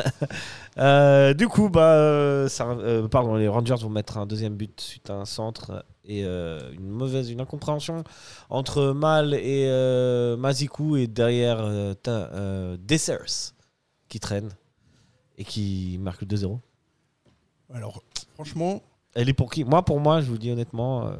Euh, 0.78 1.34
du 1.34 1.48
coup, 1.48 1.68
bah, 1.68 1.82
euh, 1.96 2.48
ça- 2.48 2.66
euh, 2.66 3.06
pardon, 3.06 3.34
les 3.36 3.46
Rangers 3.46 3.74
vont 3.82 3.90
mettre 3.90 4.16
un 4.16 4.24
deuxième 4.24 4.54
but 4.54 4.80
suite 4.80 5.10
à 5.10 5.14
un 5.16 5.26
centre 5.26 5.84
et 6.04 6.24
euh, 6.24 6.72
une 6.72 6.88
mauvaise, 6.88 7.30
une 7.30 7.40
incompréhension 7.40 8.02
entre 8.50 8.92
Mal 8.92 9.34
et 9.34 9.66
euh, 9.68 10.36
Mazikou 10.36 10.96
et 10.96 11.06
derrière 11.06 11.60
euh, 11.60 11.94
euh, 12.08 12.76
Dessers 12.80 13.54
qui 14.08 14.18
traîne 14.20 14.50
et 15.38 15.44
qui 15.44 15.98
marque 16.00 16.22
le 16.22 16.26
2-0. 16.26 16.58
Alors, 17.72 18.02
franchement, 18.34 18.82
Elle 19.14 19.28
est 19.28 19.34
pour 19.34 19.50
qui? 19.50 19.64
Moi, 19.64 19.84
pour 19.84 20.00
moi, 20.00 20.20
je 20.20 20.26
vous 20.26 20.38
dis 20.38 20.50
honnêtement, 20.50 21.06
euh, 21.06 21.16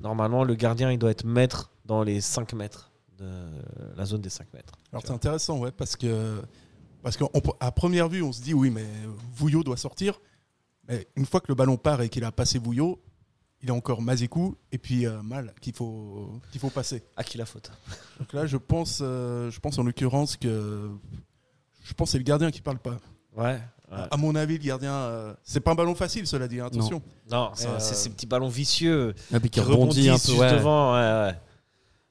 normalement, 0.00 0.44
le 0.44 0.54
gardien, 0.54 0.90
il 0.90 0.98
doit 0.98 1.10
être 1.10 1.24
maître 1.24 1.70
dans 1.84 2.02
les 2.02 2.20
5 2.20 2.52
mètres 2.54 2.90
de 3.18 3.26
la 3.96 4.04
zone 4.04 4.20
des 4.20 4.28
5 4.30 4.52
mètres. 4.54 4.74
alors 4.92 5.02
c'est 5.04 5.12
intéressant, 5.12 5.58
ouais, 5.58 5.72
parce 5.72 5.96
que 5.96 6.40
parce 7.02 7.16
qu'à 7.16 7.70
première 7.72 8.08
vue, 8.08 8.22
on 8.22 8.32
se 8.32 8.42
dit 8.42 8.54
oui, 8.54 8.70
mais 8.70 8.86
Vouillot 9.34 9.62
doit 9.62 9.76
sortir. 9.76 10.20
Mais 10.88 11.06
une 11.16 11.26
fois 11.26 11.40
que 11.40 11.46
le 11.48 11.54
ballon 11.54 11.76
part 11.76 12.00
et 12.02 12.08
qu'il 12.08 12.24
a 12.24 12.32
passé 12.32 12.58
Vouillot, 12.58 13.00
il 13.62 13.70
a 13.70 13.74
encore 13.74 14.02
Mazikou 14.02 14.56
et 14.72 14.78
puis 14.78 15.06
euh, 15.06 15.20
Mal 15.22 15.52
qu'il 15.60 15.74
faut 15.74 16.30
qu'il 16.52 16.60
faut 16.60 16.70
passer. 16.70 17.02
À 17.16 17.24
qui 17.24 17.38
la 17.38 17.46
faute? 17.46 17.70
Donc 18.20 18.32
là, 18.32 18.46
je 18.46 18.56
pense, 18.56 19.00
euh, 19.02 19.50
je 19.50 19.58
pense 19.60 19.78
en 19.78 19.82
l'occurrence 19.82 20.36
que 20.36 20.90
je 21.82 21.92
pense 21.94 22.08
que 22.08 22.12
c'est 22.12 22.18
le 22.18 22.24
gardien 22.24 22.50
qui 22.50 22.60
parle 22.60 22.78
pas. 22.78 22.98
Ouais. 23.36 23.44
ouais. 23.90 23.98
À 24.10 24.16
mon 24.16 24.34
avis, 24.34 24.58
le 24.58 24.64
gardien, 24.64 24.92
euh, 24.92 25.34
c'est 25.42 25.60
pas 25.60 25.72
un 25.72 25.74
ballon 25.74 25.94
facile, 25.94 26.26
cela 26.26 26.46
dit. 26.48 26.60
hein, 26.60 26.66
attention. 26.66 27.02
Non, 27.30 27.50
Euh, 27.64 27.76
c'est 27.78 27.94
ces 27.94 28.10
petits 28.10 28.26
ballons 28.26 28.48
vicieux. 28.48 29.14
Ah, 29.32 29.40
qui 29.40 29.48
qui 29.50 29.60
rebondit 29.60 30.08
un 30.08 30.12
rebondissent 30.14 30.26
peu 30.26 30.32
juste 30.32 30.40
ouais. 30.40 30.52
devant. 30.52 30.92
Ouais, 30.94 31.00
ouais. 31.30 31.34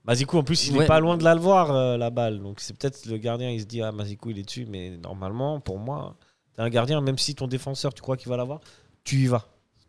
Mazikou, 0.05 0.37
en 0.37 0.43
plus, 0.43 0.67
il 0.67 0.77
Ouais. 0.77 0.85
est 0.85 0.87
pas 0.87 0.99
loin 1.01 1.17
de 1.17 1.23
la 1.23 1.35
le 1.35 1.41
voir, 1.41 1.71
euh, 1.71 1.97
la 1.97 2.09
balle. 2.09 2.39
Donc, 2.41 2.59
c'est 2.61 2.75
peut-être 2.77 3.05
le 3.07 3.17
gardien, 3.17 3.49
il 3.51 3.59
se 3.61 3.65
dit, 3.65 3.81
ah, 3.81 3.91
Mazikou, 3.91 4.29
il 4.31 4.39
est 4.39 4.43
dessus. 4.43 4.65
Mais 4.65 4.97
normalement, 4.97 5.59
pour 5.59 5.77
moi, 5.79 6.15
t'es 6.55 6.61
un 6.61 6.69
gardien, 6.69 7.01
même 7.01 7.17
si 7.17 7.35
ton 7.35 7.47
défenseur, 7.47 7.93
tu 7.93 8.01
crois 8.01 8.15
qu'il 8.17 8.29
va 8.29 8.37
l'avoir, 8.37 8.61
tu 9.03 9.17
y 9.17 9.27
vas. 9.27 9.47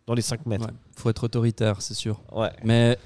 Dans 0.09 0.15
les 0.15 0.23
5 0.23 0.45
mètres. 0.47 0.65
Ouais, 0.67 0.73
faut 0.97 1.09
être 1.11 1.23
autoritaire, 1.23 1.81
c'est 1.81 1.95
sûr. 1.95 2.21
Ouais. 2.33 2.51
Mais 2.65 2.99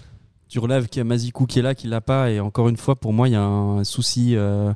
tu 0.49 0.59
relèves 0.59 0.89
qu'il 0.89 1.01
y 1.01 1.03
a 1.03 1.05
Mazikou 1.05 1.45
qui 1.47 1.59
est 1.59 1.63
là, 1.63 1.75
qui 1.75 1.87
l'a 1.89 2.01
pas. 2.01 2.31
Et 2.31 2.41
encore 2.41 2.69
une 2.71 2.77
fois, 2.79 2.97
pour 2.97 3.13
moi, 3.13 3.29
il 3.29 3.33
y 3.33 3.37
a 3.37 3.43
un 3.43 3.85
souci 3.85 4.37
euh, 4.37 4.73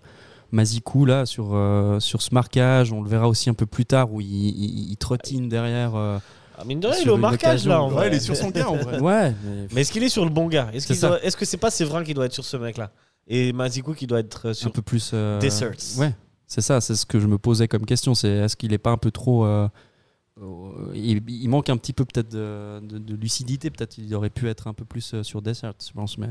Mazikou 0.52 1.04
là 1.04 1.24
sur, 1.26 1.50
euh, 1.54 2.00
sur 2.00 2.22
ce 2.22 2.34
marquage. 2.34 2.92
On 2.92 3.02
le 3.02 3.08
verra 3.08 3.28
aussi 3.28 3.48
un 3.50 3.54
peu 3.54 3.66
plus 3.66 3.86
tard 3.86 4.12
où 4.12 4.20
il, 4.20 4.26
il- 4.26 4.90
il 4.90 4.96
trottine 4.96 5.48
derrière. 5.48 5.94
euh, 5.94 6.18
Ah, 6.58 6.64
mine 6.64 6.80
de 6.80 6.86
rien, 6.86 6.96
il 6.96 7.00
est 7.00 7.02
Sur 7.04 7.14
au 7.14 7.18
marquage 7.18 7.66
là 7.66 7.82
en 7.82 7.88
vrai. 7.88 8.02
Ouais, 8.02 8.08
il 8.08 8.14
est 8.14 8.20
sur 8.20 8.36
son 8.36 8.50
gars 8.50 8.68
en 8.68 8.76
vrai. 8.76 8.98
Ouais, 9.00 9.34
mais, 9.44 9.66
Mais 9.72 9.80
est-ce 9.82 9.92
qu'il 9.92 10.02
est 10.02 10.08
sur 10.08 10.24
le 10.24 10.30
bon 10.30 10.48
gars? 10.48 10.68
Est-ce 10.72 10.92
est-ce 11.22 11.36
que 11.36 11.44
c'est 11.44 11.56
pas 11.58 11.70
Séverin 11.70 12.02
qui 12.04 12.14
doit 12.14 12.26
être 12.26 12.32
sur 12.34 12.44
ce 12.44 12.56
mec 12.56 12.76
là 12.78 12.90
Et 13.28 13.52
Mazikou 13.52 13.92
qui 13.94 14.06
doit 14.06 14.20
être 14.20 14.46
euh, 14.46 14.50
un 14.50 14.54
sur. 14.54 14.72
peu 14.72 14.82
plus. 14.82 15.10
euh, 15.14 15.38
Desserts. 15.38 15.98
Ouais, 15.98 16.14
c'est 16.46 16.60
ça, 16.62 16.80
c'est 16.80 16.94
ce 16.96 17.04
que 17.06 17.20
je 17.20 17.26
me 17.26 17.38
posais 17.38 17.68
comme 17.68 17.84
question. 17.84 18.14
C'est 18.14 18.28
est-ce 18.30 18.56
qu'il 18.56 18.72
est 18.72 18.78
pas 18.78 18.90
un 18.90 18.96
peu 18.98 19.10
trop. 19.10 19.44
Euh, 20.40 20.92
il, 20.94 21.22
il 21.28 21.48
manque 21.48 21.70
un 21.70 21.76
petit 21.76 21.92
peu 21.92 22.04
peut-être 22.04 22.28
de, 22.30 22.80
de- 22.82 23.14
lucidité. 23.14 23.70
Peut-être 23.70 23.98
il 23.98 24.14
aurait 24.14 24.30
pu 24.30 24.48
être 24.48 24.66
un 24.66 24.74
peu 24.74 24.84
plus 24.84 25.14
euh, 25.14 25.22
sur 25.22 25.42
Desserts, 25.42 25.74
je 25.86 25.92
pense. 25.92 26.18
Mais 26.18 26.28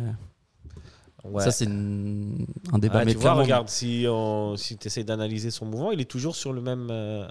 Ouais. 1.31 1.43
ça, 1.43 1.51
c'est 1.51 1.65
une- 1.65 2.45
un 2.71 2.79
débat. 2.79 2.99
Ah, 3.01 3.05
mais 3.05 3.13
tu 3.13 3.19
vois, 3.19 3.33
regarde, 3.33 3.67
si, 3.69 4.05
on, 4.07 4.55
si 4.57 4.77
tu 4.77 4.87
essaies 4.87 5.03
d'analyser 5.03 5.51
son 5.51 5.65
mouvement, 5.65 5.91
il 5.91 5.99
est 6.01 6.05
toujours 6.09 6.35
sur 6.35 6.53
le 6.53 6.61
même. 6.61 6.87
euh, 6.91 7.27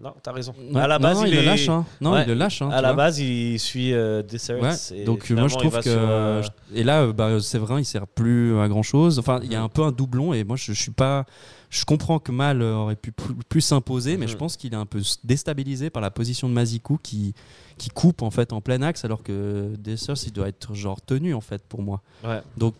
Non, 0.00 0.12
t'as 0.22 0.32
raison. 0.32 0.52
Ouais, 0.72 0.80
à 0.80 0.88
la 0.88 0.98
non, 0.98 1.02
base, 1.02 1.18
non, 1.20 1.24
il, 1.26 1.28
il, 1.28 1.34
est... 1.34 1.40
le 1.40 1.46
lâche. 1.46 1.68
Hein. 1.68 1.86
Non, 2.00 2.12
Ouais. 2.12 2.22
il 2.22 2.28
le 2.28 2.34
lâche. 2.34 2.62
Hein, 2.62 2.70
à 2.70 2.80
la 2.82 2.88
vois. 2.92 3.04
base, 3.04 3.20
il 3.20 3.58
suit 3.60 3.92
euh, 3.92 4.22
Desserts. 4.22 4.92
Et 4.92 5.04
donc 5.04 5.30
euh, 5.30 5.34
moi 5.36 5.46
je 5.48 5.56
trouve 5.56 5.76
que 5.76 5.82
sur, 5.82 5.92
euh, 5.96 6.42
et 6.74 6.82
là 6.82 7.02
euh, 7.02 7.12
bah, 7.12 7.38
Séverin 7.40 7.78
il 7.78 7.84
sert 7.84 8.06
plus 8.08 8.58
à 8.58 8.66
grand 8.68 8.82
chose 8.82 9.18
enfin 9.20 9.38
il 9.44 9.52
y 9.52 9.54
a 9.54 9.62
un 9.62 9.68
peu 9.68 9.82
un 9.82 9.92
doublon 9.92 10.32
et 10.32 10.42
moi 10.42 10.56
je, 10.56 10.72
je 10.72 10.80
suis 10.82 10.90
pas 10.90 11.24
je 11.70 11.84
comprends 11.84 12.18
que 12.18 12.32
Mal 12.32 12.60
euh, 12.62 12.74
aurait 12.74 12.96
pu 12.96 13.12
plus, 13.48 13.60
s'imposer 13.60 14.16
mais 14.16 14.26
je 14.26 14.36
pense 14.36 14.56
qu'il 14.56 14.72
est 14.72 14.76
un 14.76 14.86
peu 14.86 15.00
déstabilisé 15.22 15.90
par 15.90 16.02
la 16.02 16.10
position 16.10 16.48
de 16.48 16.54
Mazikou 16.54 16.98
qui 17.00 17.34
qui 17.78 17.88
coupe 17.90 18.22
en 18.22 18.30
fait 18.30 18.52
en 18.52 18.60
plein 18.60 18.82
axe 18.82 19.04
alors 19.04 19.22
que 19.22 19.72
Dessers 19.78 20.26
il 20.26 20.32
doit 20.32 20.48
être 20.48 20.74
genre 20.74 21.00
tenu 21.00 21.34
en 21.34 21.40
fait 21.40 21.62
pour 21.68 21.82
moi 21.82 22.02
Ouais. 22.24 22.40
Donc, 22.56 22.74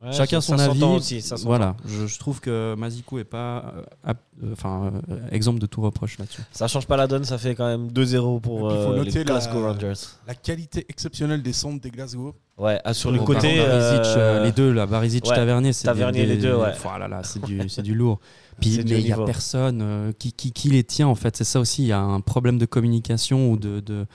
Ouais, 0.00 0.12
chacun 0.12 0.40
son 0.40 0.56
avis 0.56 0.82
Aussi, 0.84 1.24
voilà 1.44 1.74
je, 1.84 2.06
je 2.06 2.18
trouve 2.20 2.40
que 2.40 2.76
Mazikou 2.78 3.18
est 3.18 3.24
pas 3.24 3.74
euh, 4.06 4.12
euh, 4.44 4.52
enfin 4.52 4.92
euh, 5.10 5.18
exemple 5.32 5.58
de 5.58 5.66
tout 5.66 5.80
reproche 5.80 6.18
là-dessus 6.18 6.42
Ça 6.52 6.68
change 6.68 6.86
pas 6.86 6.96
la 6.96 7.08
donne, 7.08 7.24
ça 7.24 7.36
fait 7.36 7.56
quand 7.56 7.66
même 7.66 7.88
2-0 7.88 8.40
pour 8.40 8.68
puis, 8.68 8.76
faut 8.84 8.94
noter 8.94 9.18
les 9.18 9.24
Glasgow 9.24 9.60
la- 9.60 9.72
Rangers. 9.72 9.94
La 10.28 10.36
qualité 10.36 10.86
exceptionnelle 10.88 11.42
des 11.42 11.52
centres 11.52 11.80
des 11.80 11.90
Glasgow. 11.90 12.36
Ouais, 12.58 12.80
ah, 12.84 12.94
sur 12.94 13.10
le 13.10 13.18
côté. 13.18 13.56
Barisic, 13.58 14.06
euh, 14.06 14.16
euh, 14.16 14.44
les 14.44 14.52
deux 14.52 14.72
là 14.72 14.86
Barisic 14.86 15.24
ouais, 15.26 15.34
Tavernier 15.34 15.72
c'est 15.72 15.86
Tavernier, 15.86 16.26
des- 16.26 16.34
les 16.36 16.42
deux, 16.42 16.54
ouais. 16.54 16.72
Oh 16.84 16.98
là 16.98 17.20
c'est 17.24 17.42
du 17.44 17.60
c'est 17.68 17.82
du 17.82 17.94
lourd 17.96 18.20
puis 18.60 18.80
mais 18.84 19.00
il 19.00 19.06
y 19.08 19.12
a 19.12 19.16
personne 19.18 19.80
euh, 19.82 20.12
qui, 20.16 20.32
qui, 20.32 20.52
qui 20.52 20.68
les 20.68 20.84
tient 20.84 21.08
en 21.08 21.14
fait 21.16 21.36
c'est 21.36 21.44
ça 21.44 21.58
aussi 21.58 21.82
il 21.82 21.88
y 21.88 21.92
a 21.92 22.00
un 22.00 22.20
problème 22.20 22.58
de 22.58 22.66
communication 22.66 23.50
ou 23.50 23.56
de 23.56 23.80
de- 23.80 24.06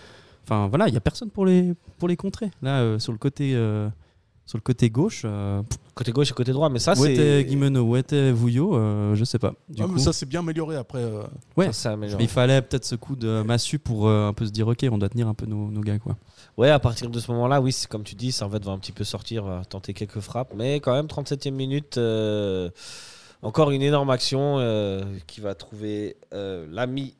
enfin 0.46 0.68
voilà 0.68 0.88
il 0.88 0.94
y 0.94 0.98
a 0.98 1.02
personne 1.02 1.30
pour 1.30 1.46
les 1.46 1.74
pour 1.98 2.08
les 2.08 2.16
contrer 2.18 2.52
là 2.62 2.80
euh, 2.82 3.00
sur 3.00 3.12
le 3.12 3.18
côté 3.18 3.52
euh, 3.56 3.90
sur 4.46 4.58
le 4.58 4.62
côté 4.62 4.90
gauche 4.90 5.22
euh, 5.26 5.62
Côté 5.96 6.12
gauche 6.12 6.32
et 6.32 6.34
côté 6.34 6.52
droit, 6.52 6.70
mais 6.70 6.80
ça, 6.80 6.94
où 6.98 7.06
était 7.06 7.40
c'est. 7.42 7.44
Guimeno 7.46 7.82
où 7.84 7.96
était 7.96 8.32
Vouillot 8.32 8.76
euh, 8.76 9.16
je 9.16 9.24
sais 9.24 9.40
pas 9.40 9.54
du 9.70 9.82
Ah, 9.82 9.88
mais 9.88 9.94
coup 9.94 10.00
ça 10.00 10.12
s'est 10.12 10.26
bien 10.26 10.40
amélioré 10.42 10.76
après. 10.76 11.00
euh, 11.00 11.24
ouais. 11.56 11.68
Ça, 11.68 11.74
c'est 11.74 11.90
amélioré. 11.90 12.18
mais 12.18 12.26
il 12.26 12.30
fallait 12.30 12.62
peut-être 12.62 12.84
ce 12.86 12.96
coup 12.96 13.16
de 13.16 13.42
massue 13.44 13.80
pour 13.80 14.08
euh, 14.08 14.28
un 14.28 14.34
peu 14.34 14.46
se 14.46 14.52
dire 14.52 14.68
ok 14.68 14.86
on 14.92 14.98
doit 14.98 15.10
tenir 15.10 15.28
un 15.28 15.34
peu 15.34 15.46
nos, 15.46 15.70
nos 15.70 15.82
gars 15.82 16.00
quoi 16.00 16.18
Ouais, 16.58 16.70
à 16.70 16.78
partir 16.80 17.10
de 17.10 17.20
ce 17.20 17.32
moment-là, 17.32 17.62
oui, 17.62 17.72
c'est 17.72 17.88
comme 17.88 18.04
tu 18.04 18.14
dis, 18.14 18.32
Servette 18.32 18.64
va 18.66 18.74
un 18.74 18.78
petit 18.78 18.92
peu 18.92 19.04
sortir, 19.04 19.44
va 19.46 19.66
tenter 19.66 19.94
quelques 19.96 20.20
frappes. 20.20 20.54
Mais 20.56 20.76
quand 20.82 20.94
même, 20.94 21.08
37e 21.08 21.50
minute, 21.50 21.98
euh, 21.98 22.70
encore 23.42 23.72
une 23.72 23.82
énorme 23.82 24.12
action 24.12 24.58
euh, 24.60 25.02
qui 25.26 25.42
va 25.42 25.56
trouver 25.56 26.16
euh, 26.32 26.68
l'ami. 26.70 27.16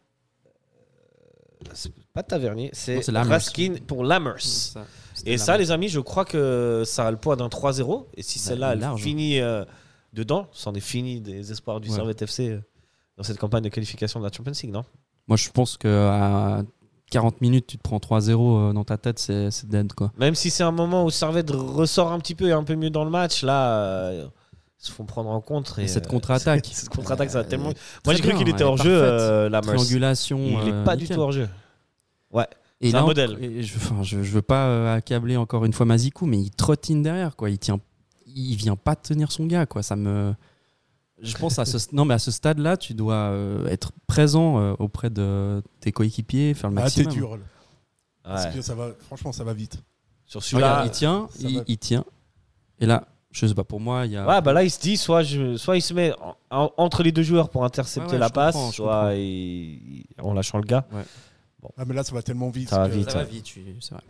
euh, 1.66 1.70
c'est 1.74 1.92
pas 2.14 2.22
Tavernier, 2.22 2.70
c'est 2.74 3.02
c'est. 3.02 3.12
Raskin 3.12 3.76
pour 3.88 4.04
Lammers. 4.04 4.76
Et 5.26 5.38
ça, 5.38 5.58
les 5.58 5.72
amis, 5.72 5.90
je 5.90 6.00
crois 6.00 6.26
que 6.26 6.84
ça 6.86 7.08
a 7.08 7.12
le 7.12 7.18
poids 7.18 7.36
d'un 7.36 7.48
3-0. 7.48 8.06
Et 8.16 8.24
si 8.24 8.40
Bah, 8.40 8.46
celle-là, 8.46 8.74
elle 8.74 9.02
finit 9.02 9.40
euh, 9.40 9.64
dedans, 10.14 10.48
c'en 10.52 10.74
est 10.74 10.80
fini 10.80 11.22
des 11.22 11.52
espoirs 11.52 11.80
du 11.80 11.90
Ouais. 11.90 11.96
Servette 11.96 12.22
FC 12.22 12.50
euh, 12.50 12.60
dans 13.18 13.24
cette 13.24 13.40
campagne 13.40 13.64
de 13.64 13.70
qualification 13.70 14.20
de 14.20 14.26
la 14.26 14.32
Champions 14.32 14.54
League, 14.62 14.72
non? 14.72 14.84
Moi 15.28 15.38
je 15.38 15.50
pense 15.50 15.78
que 15.78 15.88
à 16.10 16.64
40 17.12 17.40
minutes 17.42 17.68
tu 17.68 17.78
te 17.78 17.84
prends 17.84 17.98
3-0 17.98 18.32
euh, 18.70 18.74
dans 18.74 18.84
ta 18.84 18.98
tête 18.98 19.20
c'est 19.20 19.66
dead 19.70 19.94
quoi 19.94 20.12
Même 20.18 20.36
si 20.36 20.50
c'est 20.50 20.64
un 20.64 20.72
moment 20.72 21.06
où 21.06 21.10
Servette 21.10 21.50
ressort 21.52 22.12
un 22.12 22.20
petit 22.20 22.36
peu 22.36 22.50
et 22.50 22.52
un 22.52 22.64
peu 22.64 22.76
mieux 22.76 22.90
dans 22.90 23.06
le 23.06 23.10
match, 23.10 23.44
là, 23.44 23.78
euh, 23.78 24.28
ils 24.82 24.86
se 24.86 24.92
font 24.92 25.06
prendre 25.06 25.30
en 25.30 25.40
compte. 25.40 25.76
Et, 25.78 25.84
Et 25.84 25.88
cette 25.88 26.08
contre-attaque. 26.08 26.66
cette 26.72 26.90
contre-attaque, 26.90 27.30
ça 27.30 27.40
va 27.40 27.46
tellement. 27.46 27.72
Moi, 28.06 28.16
j'ai 28.16 28.22
cru 28.22 28.34
qu'il 28.36 28.50
était 28.50 28.64
hors 28.64 28.78
jeu, 28.78 29.48
la 29.48 29.62
triangulation 29.62 30.40
Il 30.40 30.68
est 30.68 30.74
euh, 30.74 30.84
pas 30.84 30.96
du 30.98 31.08
tout 31.08 31.20
hors 31.20 31.32
jeu. 31.32 31.48
Et 32.86 32.90
C'est 32.92 32.96
un 32.98 33.00
là, 33.00 33.06
modèle. 33.06 33.38
et 33.42 33.64
je, 33.64 33.78
enfin, 33.78 34.04
je, 34.04 34.22
je 34.24 34.32
veux 34.32 34.42
pas 34.42 34.68
euh, 34.68 34.96
accabler 34.98 35.38
encore 35.38 35.64
une 35.66 35.72
fois 35.74 35.86
Mazikou, 35.86 36.26
mais 36.26 36.38
il 36.40 36.52
trottine 36.52 37.02
derrière, 37.02 37.36
quoi. 37.38 37.50
Il 37.50 37.58
tient, 37.58 37.80
il 38.28 38.56
vient 38.56 38.76
pas 38.76 38.96
tenir 38.96 39.32
son 39.32 39.46
gars, 39.46 39.66
quoi. 39.66 39.82
Ça 39.84 39.96
me, 39.96 40.34
je 41.22 41.36
pense 41.38 41.60
à 41.60 41.66
ce, 41.66 41.78
non, 41.94 42.04
mais 42.04 42.14
à 42.16 42.20
ce 42.20 42.30
stade-là, 42.30 42.76
tu 42.76 42.94
dois 42.94 43.16
euh, 43.16 43.66
être 43.68 43.92
présent 44.08 44.60
euh, 44.60 44.74
auprès 44.80 45.10
de 45.10 45.64
tes 45.80 45.92
coéquipiers, 45.94 46.54
faire 46.54 46.70
le 46.70 46.78
Ah, 46.80 46.90
t'es 46.92 47.04
maximum. 47.04 47.14
dur. 47.14 47.38
là. 47.38 47.44
Parce 48.24 48.46
Ouais. 48.46 48.52
que 48.56 48.62
ça 48.62 48.76
va, 48.76 48.90
franchement, 49.06 49.32
ça 49.32 49.44
va 49.46 49.54
vite. 49.54 49.82
Sur 50.26 50.44
celui-là. 50.44 50.84
il 50.86 50.92
tient, 50.92 51.28
il, 51.68 51.78
tient. 51.78 52.04
Et 52.80 52.86
là, 52.86 53.08
je 53.32 53.46
sais 53.48 53.54
pas. 53.54 53.64
Pour 53.64 53.80
moi, 53.80 54.06
il 54.06 54.12
y 54.14 54.18
a. 54.18 54.26
Ouais, 54.28 54.42
bah 54.42 54.52
là, 54.54 54.64
il 54.64 54.72
se 54.72 54.80
dit 54.80 54.98
soit, 54.98 55.24
je, 55.24 55.56
soit 55.58 55.78
il 55.78 55.82
se 55.82 55.94
met 55.94 56.14
en- 56.22 56.36
en- 56.50 56.72
entre 56.78 57.04
les 57.04 57.12
deux 57.14 57.24
joueurs 57.24 57.50
pour 57.50 57.64
intercepter 57.64 58.08
Ouais, 58.08 58.14
ouais, 58.14 58.20
la 58.20 58.30
passe, 58.30 58.72
soit 58.72 59.14
il- 59.16 60.06
en 60.22 60.34
lâchant 60.34 60.58
le 60.58 60.64
gars. 60.66 60.86
Ah, 61.78 61.84
mais 61.86 61.94
là, 61.94 62.04
ça 62.04 62.14
va 62.14 62.22
tellement 62.22 62.50
vite. 62.50 62.70
Ça 62.70 62.80
va 62.80 62.90
que- 62.90 62.94
vite. 62.96 63.10
ça 63.12 63.20
va 63.20 63.24
vite, 63.24 63.44
tu- 63.44 63.62
c'est 63.80 63.94
vrai. 63.96 64.04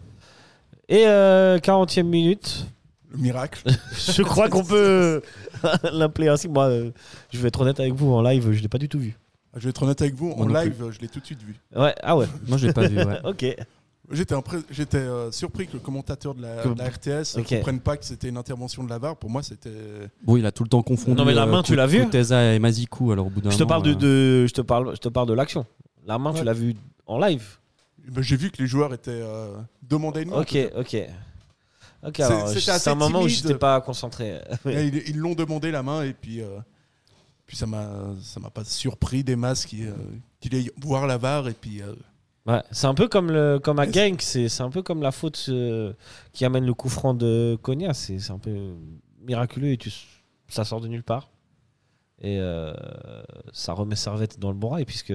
Et 0.90 1.08
euh, 1.08 1.60
40e 1.60 2.04
minute. 2.08 2.66
Le 3.12 3.18
miracle. 3.20 3.64
je 4.16 4.22
crois 4.24 4.50
qu'on 4.50 4.64
peut 4.64 5.22
l'appeler 5.92 6.28
ainsi. 6.28 6.48
Moi, 6.48 6.66
euh, 6.66 6.92
je 7.32 7.40
vais 7.40 7.48
être 7.50 7.62
honnête 7.62 7.80
avec 7.80 7.94
vous, 7.94 8.12
en 8.12 8.22
live, 8.22 8.52
je 8.52 8.62
l'ai 8.62 8.68
pas 8.68 8.78
du 8.80 8.90
tout 8.90 9.00
vu. 9.00 9.16
Je 9.56 9.62
vais 9.62 9.70
être 9.70 9.84
honnête 9.84 10.02
avec 10.02 10.16
vous, 10.16 10.34
Moi 10.36 10.46
en 10.46 10.48
live, 10.48 10.90
je 10.92 11.00
l'ai 11.00 11.08
tout 11.08 11.20
de 11.20 11.26
suite 11.26 11.42
vu. 11.44 11.56
Ouais, 11.76 11.94
ah 12.02 12.18
ouais, 12.18 12.26
Moi, 12.48 12.58
je 12.58 12.68
l'ai 12.68 12.74
pas 12.74 12.88
vu. 12.88 12.98
Ouais. 12.98 13.20
ok. 13.24 13.46
J'étais 14.12 14.36
impré- 14.36 14.64
j'étais, 14.70 14.98
euh, 14.98 15.32
surpris 15.32 15.66
que 15.68 15.74
le 15.74 15.80
commentateur 15.80 16.36
de 16.36 16.42
la, 16.42 16.62
Que- 16.64 16.70
de 16.70 16.78
la 16.78 16.90
RTS 16.90 17.38
ne 17.38 17.42
Ok. 17.42 17.48
comprenne 17.50 17.80
pas 17.80 17.96
que 17.96 18.04
c'était 18.04 18.28
une 18.28 18.36
intervention 18.38 18.84
de 18.84 18.90
la 18.90 18.98
VAR. 18.98 19.16
Pour 19.16 19.30
moi, 19.30 19.42
c'était. 19.44 19.70
Bon, 20.24 20.36
il 20.36 20.46
a 20.46 20.52
tout 20.52 20.64
le 20.64 20.70
temps 20.70 20.82
confondu. 20.84 21.16
Non, 21.16 21.24
mais 21.24 21.34
la 21.34 21.44
euh, 21.44 21.52
main, 21.52 21.64
tu 21.64 21.76
l'as 21.76 21.88
vu 21.88 22.04
Kuteza 22.04 22.54
et 22.54 22.60
Mazikou. 22.60 23.12
Alors 23.14 23.28
au 23.28 23.30
bout 23.30 23.40
d'un 23.42 23.50
Je 23.52 23.58
te 23.58 23.64
parle 23.64 23.84
de, 23.84 23.90
moment, 23.92 24.02
de- 24.02 24.46
je 24.48 24.54
te 24.54 24.62
parle, 24.62 24.94
je 24.96 25.00
te 25.00 25.08
parle 25.08 25.30
de 25.30 25.34
l'action. 25.34 25.66
La 26.06 26.18
main, 26.18 26.34
tu 26.34 26.40
Ouais. 26.40 26.44
l'as 26.46 26.54
vu 26.54 26.76
en 27.08 27.20
live. 27.20 27.58
Ben, 28.08 28.22
J'ai 28.22 28.36
vu 28.38 28.52
que 28.52 28.62
les 28.62 28.68
joueurs 28.68 28.94
étaient 28.94 29.12
euh, 29.12 29.56
demandés 29.82 30.24
une 30.24 30.30
main. 30.32 30.42
Ok, 30.42 30.58
ok. 30.76 30.98
Ok, 32.06 32.16
C'est- 32.18 32.88
un 32.90 32.96
moment 32.96 33.20
où 33.22 33.28
timide. 33.28 33.44
j'étais 33.44 33.58
pas 33.58 33.80
concentré. 33.80 34.42
Et 34.66 34.88
ils 35.10 35.18
l'ont 35.18 35.36
demandé 35.36 35.72
la 35.72 35.84
main 35.84 36.04
et 36.04 36.12
puis, 36.14 36.42
euh, 36.42 36.60
puis 37.46 37.56
ça 37.56 37.66
m'a 37.66 37.88
ça 38.22 38.42
m'a 38.42 38.50
pas 38.50 38.66
surpris 38.66 39.24
des 39.24 39.38
masses 39.38 39.66
qui 39.66 39.86
euh, 39.86 39.94
qu'il 40.42 40.54
aille 40.54 40.70
voir 40.82 41.08
la 41.08 41.18
VAR 41.18 41.48
et 41.48 41.54
puis 41.54 41.82
euh, 41.82 41.94
Ouais, 42.46 42.62
c'est 42.72 42.88
un 42.88 42.94
peu 42.94 43.08
comme 43.08 43.32
le 43.32 43.58
comme 43.58 43.80
à 43.80 43.90
Genk, 43.90 44.22
c'est 44.22 44.60
un 44.60 44.70
peu 44.70 44.82
comme 44.82 45.02
la 45.02 45.14
faute 45.14 45.46
euh, 45.48 45.94
qui 46.34 46.44
amène 46.44 46.66
le 46.66 46.74
coup 46.74 46.90
franc 46.90 47.14
de 47.14 47.58
Konya, 47.62 47.94
c'est 47.94 48.20
un 48.32 48.38
peu 48.38 48.74
miraculeux 49.22 49.70
et 49.72 49.78
tu, 49.78 49.90
ça 50.50 50.66
sort 50.66 50.82
de 50.82 50.90
nulle 50.90 51.04
part. 51.04 51.30
Et 52.22 52.38
euh, 52.38 52.74
ça 53.54 53.72
remet 53.72 53.96
Servette 53.96 54.40
dans 54.42 54.50
le 54.50 54.58
bon 54.58 54.70
rail 54.70 54.84
puisque 54.84 55.14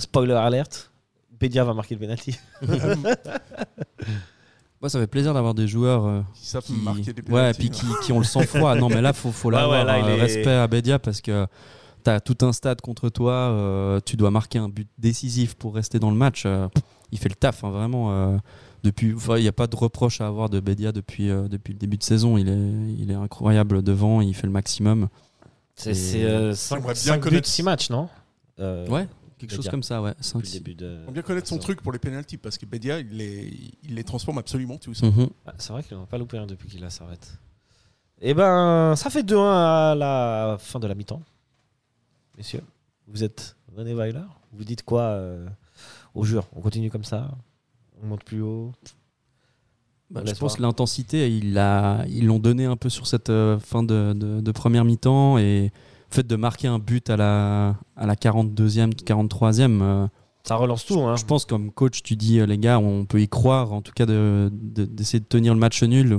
spoiler 0.00 0.32
alert, 0.34 0.90
Bedia 1.38 1.64
va 1.64 1.74
marquer 1.74 1.94
le 1.94 2.00
penalty. 2.00 2.38
Moi, 4.80 4.88
ça 4.88 4.98
fait 4.98 5.06
plaisir 5.06 5.34
d'avoir 5.34 5.52
des 5.52 5.68
joueurs 5.68 6.06
euh, 6.06 6.20
qui 6.34 6.46
savent 6.46 6.62
qui, 6.64 6.72
marquer 6.72 7.12
des 7.12 7.22
ouais, 7.30 7.52
puis 7.52 7.66
hein. 7.68 7.70
qui, 7.70 7.86
qui 8.06 8.12
ont 8.12 8.18
le 8.18 8.24
sang-froid. 8.24 8.74
non, 8.76 8.88
mais 8.88 9.02
là, 9.02 9.12
faut, 9.12 9.30
faut 9.30 9.50
l'avoir. 9.50 9.84
ouais, 9.86 9.92
euh, 9.92 10.16
est- 10.16 10.20
Respect 10.20 10.50
à 10.54 10.66
Bédia 10.66 10.98
parce 10.98 11.20
que 11.20 11.46
tu 12.02 12.10
as 12.10 12.18
tout 12.20 12.38
un 12.46 12.52
stade 12.54 12.80
contre 12.80 13.10
toi. 13.10 13.32
euh, 13.32 14.00
tu 14.04 14.16
dois 14.16 14.30
marquer 14.30 14.58
un 14.58 14.70
but 14.70 14.88
décisif 14.96 15.54
pour 15.54 15.74
rester 15.74 15.98
dans 15.98 16.10
le 16.10 16.16
match. 16.16 16.44
euh, 16.46 16.66
il 17.12 17.18
fait 17.18 17.28
le 17.28 17.34
taf, 17.34 17.62
hein, 17.62 17.70
vraiment. 17.70 18.10
euh, 18.12 18.38
depuis, 18.82 19.14
il 19.36 19.42
n'y 19.42 19.48
a 19.48 19.52
pas 19.52 19.66
de 19.66 19.76
reproche 19.76 20.22
à 20.22 20.26
avoir 20.26 20.48
de 20.48 20.60
Bédia 20.60 20.92
depuis, 20.92 21.28
euh, 21.28 21.46
depuis 21.48 21.74
le 21.74 21.78
début 21.78 21.98
de 21.98 22.02
saison. 22.02 22.38
Il 22.38 22.48
est, 22.48 23.02
il 23.02 23.10
est 23.10 23.14
incroyable 23.14 23.82
devant. 23.82 24.22
Il 24.22 24.34
fait 24.34 24.46
le 24.46 24.52
maximum. 24.54 25.08
C'est 25.74 25.90
Et- 25.90 25.94
c'est 25.94 26.24
euh, 26.24 26.54
5 26.54 26.76
J'aimerais 26.76 26.94
bien 27.04 27.14
buts, 27.16 27.20
connaître- 27.20 27.48
6 27.48 27.62
matchs, 27.62 27.90
non? 27.90 28.08
Euh, 28.60 28.86
Ouais, 28.88 29.06
quelque 29.40 29.54
chose 29.56 29.68
comme 29.68 29.82
ça, 29.82 30.00
ouais. 30.02 30.10
depuis 30.10 30.24
5 30.24 30.42
le 30.44 30.50
début 30.50 30.74
de- 30.74 30.98
On 31.08 31.12
bien 31.12 31.22
connaître 31.22 31.48
son 31.48 31.58
truc 31.58 31.82
pour 31.82 31.92
les 31.92 31.98
pénalties 31.98 32.36
parce 32.36 32.58
que 32.58 32.66
Bedia, 32.66 33.00
il 33.00 33.08
les, 33.16 33.52
il 33.84 33.94
les 33.94 34.04
transforme 34.04 34.38
absolument 34.38 34.76
tous. 34.78 35.02
Mhm. 35.02 35.28
Ah, 35.46 35.54
c'est 35.58 35.72
vrai 35.72 35.82
qu'il 35.82 35.96
n'en 35.96 36.04
a 36.04 36.06
pas 36.06 36.18
loupé 36.18 36.38
un 36.38 36.46
depuis 36.46 36.68
qu'il 36.68 36.84
a 36.84 36.90
s'arrête. 36.90 37.38
Et 38.20 38.34
ben, 38.34 38.94
ça 38.96 39.08
fait 39.10 39.22
2-1 39.22 39.36
à 39.50 39.94
la 39.94 40.56
fin 40.60 40.78
de 40.78 40.86
la 40.86 40.94
mi-temps. 40.94 41.22
Messieurs, 42.36 42.62
vous 43.08 43.24
êtes 43.24 43.56
René 43.76 43.94
Weiler? 43.94 44.20
Vous 44.52 44.64
dites 44.64 44.82
quoi 44.82 45.02
euh, 45.02 45.46
aux 46.14 46.24
joueurs 46.24 46.46
On 46.54 46.60
continue 46.60 46.90
comme 46.90 47.04
ça? 47.04 47.30
On 48.02 48.06
monte 48.06 48.24
plus 48.24 48.42
haut? 48.42 48.72
Bah, 50.10 50.22
je 50.26 50.34
pense 50.34 50.56
que 50.56 50.62
l'intensité, 50.62 51.30
ils 51.34 51.52
l'a- 51.52 52.04
ils 52.08 52.26
l'ont 52.26 52.40
donné 52.40 52.64
un 52.64 52.76
peu 52.76 52.88
sur 52.88 53.06
cette 53.06 53.30
euh, 53.30 53.58
fin 53.60 53.82
de, 53.84 54.12
de- 54.12 54.40
de 54.40 54.52
première 54.52 54.84
mi-temps 54.84 55.38
et 55.38 55.70
le 56.10 56.14
fait 56.14 56.26
de 56.26 56.36
marquer 56.36 56.68
un 56.68 56.78
but 56.78 57.08
à 57.10 57.16
la, 57.16 57.76
à 57.96 58.06
la 58.06 58.14
42e, 58.14 58.92
43e, 58.94 59.80
euh, 59.82 60.06
Ça 60.44 60.56
relance 60.56 60.84
tout. 60.84 61.00
Hein. 61.00 61.16
je 61.16 61.24
pense 61.24 61.44
comme 61.44 61.70
coach, 61.70 62.02
tu 62.02 62.16
dis 62.16 62.40
euh, 62.40 62.46
les 62.46 62.58
gars, 62.58 62.78
on 62.78 63.04
peut 63.04 63.20
y 63.20 63.28
croire, 63.28 63.72
en 63.72 63.80
tout 63.82 63.92
cas 63.94 64.06
de- 64.06 64.50
de- 64.52 64.84
d'essayer 64.86 65.20
de, 65.20 65.24
tenir 65.26 65.54
le 65.54 65.60
match 65.60 65.82
nul. 65.82 66.18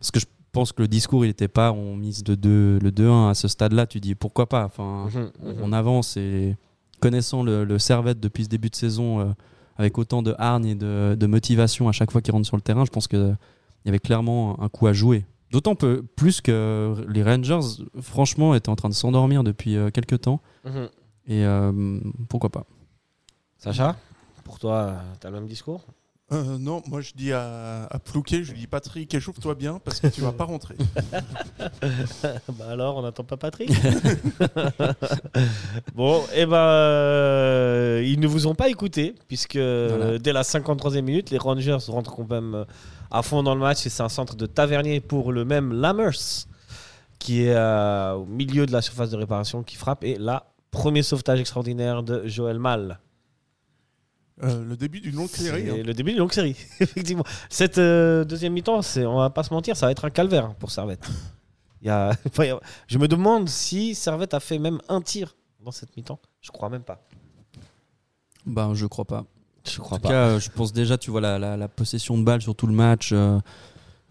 Parce 0.00 0.10
que 0.10 0.18
je 0.20 0.26
pense 0.52 0.72
que 0.72 0.82
le 0.82 0.88
discours, 0.88 1.24
il 1.24 1.28
n'était 1.28 1.48
pas 1.48 1.72
on 1.72 1.96
mise 1.96 2.24
de 2.24 2.34
2, 2.34 2.78
le 2.80 2.90
2-1 2.90 3.30
à 3.30 3.34
ce 3.34 3.46
stade-là. 3.48 3.86
Tu 3.86 4.00
dis 4.00 4.14
pourquoi 4.14 4.48
pas? 4.48 4.64
Enfin, 4.64 5.08
Mhm, 5.14 5.30
mhm. 5.42 5.56
On 5.62 5.72
avance 5.72 6.16
et 6.16 6.56
connaissant 7.00 7.42
le, 7.42 7.64
le 7.64 7.78
Servette 7.78 8.20
depuis 8.20 8.44
ce 8.44 8.48
début 8.48 8.70
de 8.70 8.76
saison, 8.76 9.20
euh, 9.20 9.26
avec 9.76 9.96
autant 9.98 10.22
de 10.22 10.34
hargne 10.38 10.66
et 10.66 10.74
de, 10.74 11.16
de 11.18 11.26
motivation 11.26 11.88
à 11.88 11.92
chaque 11.92 12.10
fois 12.10 12.20
qu'il 12.20 12.32
rentre 12.32 12.46
sur 12.46 12.56
le 12.56 12.62
terrain, 12.62 12.84
je 12.84 12.90
pense 12.90 13.08
qu'il 13.08 13.36
y 13.84 13.88
avait 13.88 13.98
clairement 13.98 14.60
un 14.62 14.68
coup 14.68 14.86
à 14.86 14.92
jouer. 14.92 15.24
D'autant 15.52 15.74
plus 15.74 16.40
que 16.40 17.04
les 17.08 17.22
Rangers, 17.22 17.84
franchement, 18.00 18.54
étaient 18.54 18.70
en 18.70 18.76
train 18.76 18.88
de 18.88 18.94
s'endormir 18.94 19.44
depuis 19.44 19.76
euh, 19.76 19.90
quelques 19.90 20.22
temps. 20.22 20.40
Mhm. 20.64 20.88
Et 21.26 21.44
euh, 21.44 22.00
pourquoi 22.30 22.50
pas 22.50 22.64
Sacha, 23.58 23.96
pour 24.44 24.58
toi, 24.58 24.96
tu 25.20 25.26
as 25.26 25.30
le 25.30 25.36
même 25.36 25.46
discours? 25.46 25.84
Euh, 26.32 26.56
non, 26.58 26.82
moi 26.86 27.00
je 27.00 27.12
dis 27.14 27.32
à, 27.32 27.84
à 27.90 27.98
Plouquet, 27.98 28.42
je 28.42 28.52
lui 28.52 28.60
dis 28.60 28.66
Patrick, 28.66 29.12
échauffe-toi 29.12 29.54
bien 29.54 29.78
parce 29.84 30.00
que 30.00 30.06
tu 30.06 30.22
vas 30.22 30.32
pas 30.32 30.44
rentrer. 30.44 30.76
Bah 32.58 32.66
alors, 32.70 32.96
on 32.96 33.02
n'attend 33.02 33.24
pas 33.24 33.36
Patrick 33.36 33.70
Bon, 35.94 36.22
et 36.34 36.46
ben, 36.46 36.56
euh, 36.56 38.02
ils 38.04 38.20
ne 38.20 38.26
vous 38.26 38.46
ont 38.46 38.54
pas 38.54 38.68
écouté, 38.68 39.14
puisque 39.28 39.56
dès 39.56 40.32
la 40.32 40.42
53e 40.42 41.02
minute, 41.02 41.30
les 41.30 41.38
Rangers 41.38 41.78
rentrent 41.88 42.14
quand 42.14 42.30
même 42.30 42.54
euh, 42.54 42.64
à 43.10 43.22
fond 43.22 43.42
dans 43.42 43.54
le 43.54 43.60
match, 43.60 43.86
et 43.86 43.88
c'est 43.88 44.02
un 44.02 44.08
centre 44.08 44.36
de 44.36 44.46
Tavernier 44.46 45.00
pour 45.00 45.32
le 45.32 45.44
même 45.44 45.72
Lammers, 45.72 46.46
qui 47.18 47.44
est 47.44 47.54
euh, 47.54 48.14
au 48.14 48.26
milieu 48.26 48.66
de 48.66 48.72
la 48.72 48.82
surface 48.82 49.10
de 49.10 49.16
réparation, 49.16 49.62
qui 49.62 49.76
frappe, 49.76 50.04
et 50.04 50.16
là, 50.16 50.46
premier 50.70 51.02
sauvetage 51.02 51.40
extraordinaire 51.40 52.02
de 52.02 52.26
Joël 52.26 52.58
Mal. 52.58 52.98
Euh, 54.42 54.64
le 54.64 54.76
début 54.76 55.00
d'une 55.00 55.14
longue 55.16 55.28
série. 55.28 55.68
Hein. 55.70 55.82
le 55.84 55.92
début 55.94 56.10
d'une 56.12 56.20
longue 56.20 56.32
série, 56.32 56.56
effectivement. 56.80 57.24
Cette 57.50 57.78
euh, 57.78 58.24
deuxième 58.24 58.52
mi-temps, 58.54 58.82
c'est, 58.82 59.04
on 59.06 59.18
va 59.18 59.30
pas 59.30 59.42
se 59.42 59.52
mentir, 59.52 59.76
ça 59.76 59.86
va 59.86 59.92
être 59.92 60.04
un 60.04 60.10
calvaire 60.10 60.54
pour 60.54 60.70
Servette. 60.70 61.06
Il 61.82 61.88
y 61.88 61.90
a, 61.90 62.10
enfin, 62.26 62.44
il 62.44 62.48
y 62.48 62.50
a- 62.50 62.60
je 62.88 62.98
me 62.98 63.08
demande 63.08 63.48
si 63.48 63.94
Servette 63.94 64.34
a 64.34 64.40
fait 64.40 64.58
même 64.58 64.80
un 64.88 65.00
tir 65.02 65.36
dans 65.64 65.70
cette 65.70 65.96
mi-temps. 65.96 66.18
Je 66.40 66.50
crois 66.50 66.68
même 66.70 66.82
pas. 66.82 67.04
Ben, 68.46 68.74
je 68.74 68.86
crois 68.86 69.04
pas. 69.04 69.24
Je 69.64 69.80
En 69.80 69.84
crois 69.84 69.98
tout 69.98 70.02
pas. 70.04 70.08
cas, 70.08 70.38
je 70.38 70.50
pense 70.50 70.72
déjà, 70.72 70.98
tu 70.98 71.10
vois, 71.12 71.20
la, 71.20 71.38
la- 71.38 71.56
la 71.56 71.68
possession 71.68 72.18
de 72.18 72.24
balle 72.24 72.42
sur 72.42 72.54
tout 72.54 72.66
le 72.66 72.74
match. 72.74 73.10
euh, 73.12 73.38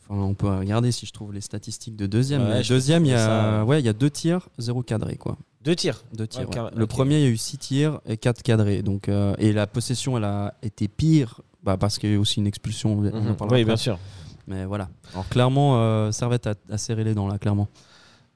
Enfin, 0.07 0.21
on 0.21 0.33
peut 0.33 0.47
regarder 0.49 0.91
si 0.91 1.05
je 1.05 1.11
trouve 1.13 1.33
les 1.33 1.41
statistiques 1.41 1.95
de 1.95 2.05
deuxième. 2.05 2.47
Ouais, 2.47 2.61
deuxième, 2.63 3.05
il 3.05 3.11
y, 3.11 3.13
a, 3.13 3.17
ça- 3.59 3.65
ouais, 3.65 3.81
il 3.81 3.85
y 3.85 3.89
a 3.89 3.93
deux 3.93 4.09
tirs, 4.09 4.47
zéro 4.57 4.81
cadré. 4.83 5.15
Quoi. 5.17 5.37
Deux 5.63 5.75
tirs. 5.75 6.03
Deux 6.13 6.25
tirs, 6.27 6.41
Ouais, 6.41 6.47
ouais. 6.47 6.53
car- 6.53 6.71
Le 6.75 6.87
premier, 6.87 7.17
il 7.19 7.21
y 7.23 7.25
a 7.27 7.29
eu 7.29 7.37
six 7.37 7.57
tirs 7.57 8.01
et 8.05 8.17
quatre 8.17 8.41
cadrés. 8.41 8.81
Donc, 8.81 9.09
euh, 9.09 9.35
et 9.37 9.53
la 9.53 9.67
possession, 9.67 10.17
elle 10.17 10.23
a 10.23 10.55
été 10.63 10.87
pire 10.87 11.41
bah, 11.63 11.77
parce 11.77 11.99
qu'il 11.99 12.09
y 12.09 12.13
a 12.13 12.15
eu 12.15 12.19
aussi 12.19 12.39
une 12.39 12.47
expulsion. 12.47 12.93
on 12.93 12.99
en 13.07 13.19
Mhm. 13.19 13.35
Oui, 13.51 13.63
bien 13.63 13.77
sûr. 13.77 13.99
Mais 14.47 14.65
voilà. 14.65 14.89
Alors, 15.13 15.27
clairement, 15.29 15.77
euh, 15.79 16.11
Servette 16.11 16.47
a, 16.47 16.55
a 16.69 16.77
serré 16.79 17.03
les 17.03 17.13
dents, 17.13 17.27
là, 17.27 17.37
clairement. 17.37 17.67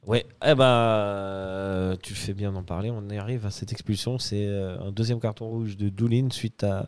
Ouais. 0.06 0.24
Eh 0.46 0.54
ben, 0.54 1.96
tu 2.04 2.14
fais 2.14 2.34
bien 2.34 2.52
d'en 2.52 2.62
parler. 2.62 2.92
On 2.92 3.10
y 3.10 3.18
arrive 3.18 3.46
à 3.48 3.50
cette 3.52 3.72
expulsion. 3.72 4.20
C'est 4.20 4.46
euh, 4.46 4.78
un 4.80 4.92
deuxième 4.92 5.20
carton 5.20 5.48
rouge 5.50 5.78
de 5.78 5.90
Doulin 5.90 6.28
suite 6.30 6.64
à 6.64 6.88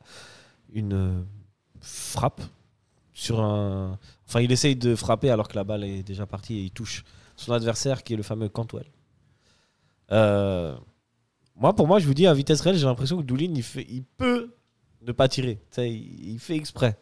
une 0.71 1.23
frappe 1.81 2.41
sur 3.13 3.39
un. 3.41 3.97
Enfin, 4.27 4.41
il 4.41 4.51
essaye 4.51 4.75
de 4.75 4.93
frapper 4.95 5.31
alors 5.31 5.47
que 5.47 5.55
la 5.55 5.63
balle 5.63 5.83
est 5.83 6.03
déjà 6.03 6.27
partie 6.27 6.57
et 6.57 6.61
il 6.65 6.71
touche 6.71 7.03
son 7.35 7.53
adversaire 7.53 8.03
qui 8.03 8.13
est 8.13 8.17
le 8.17 8.23
fameux 8.23 8.49
Cantwell. 8.49 8.85
Euh, 10.11 10.75
moi, 11.55 11.75
pour 11.75 11.87
moi, 11.87 11.99
je 11.99 12.07
vous 12.07 12.13
dis 12.13 12.27
à 12.27 12.33
vitesse 12.33 12.61
réelle, 12.61 12.77
j'ai 12.77 12.85
l'impression 12.85 13.17
que 13.17 13.23
Doulin, 13.23 13.51
il, 13.55 13.63
fait, 13.63 13.85
il 13.89 14.03
peut 14.03 14.53
ne 15.01 15.11
pas 15.11 15.27
tirer. 15.27 15.59
Il, 15.77 16.31
il 16.33 16.39
fait 16.39 16.55
exprès. 16.55 16.97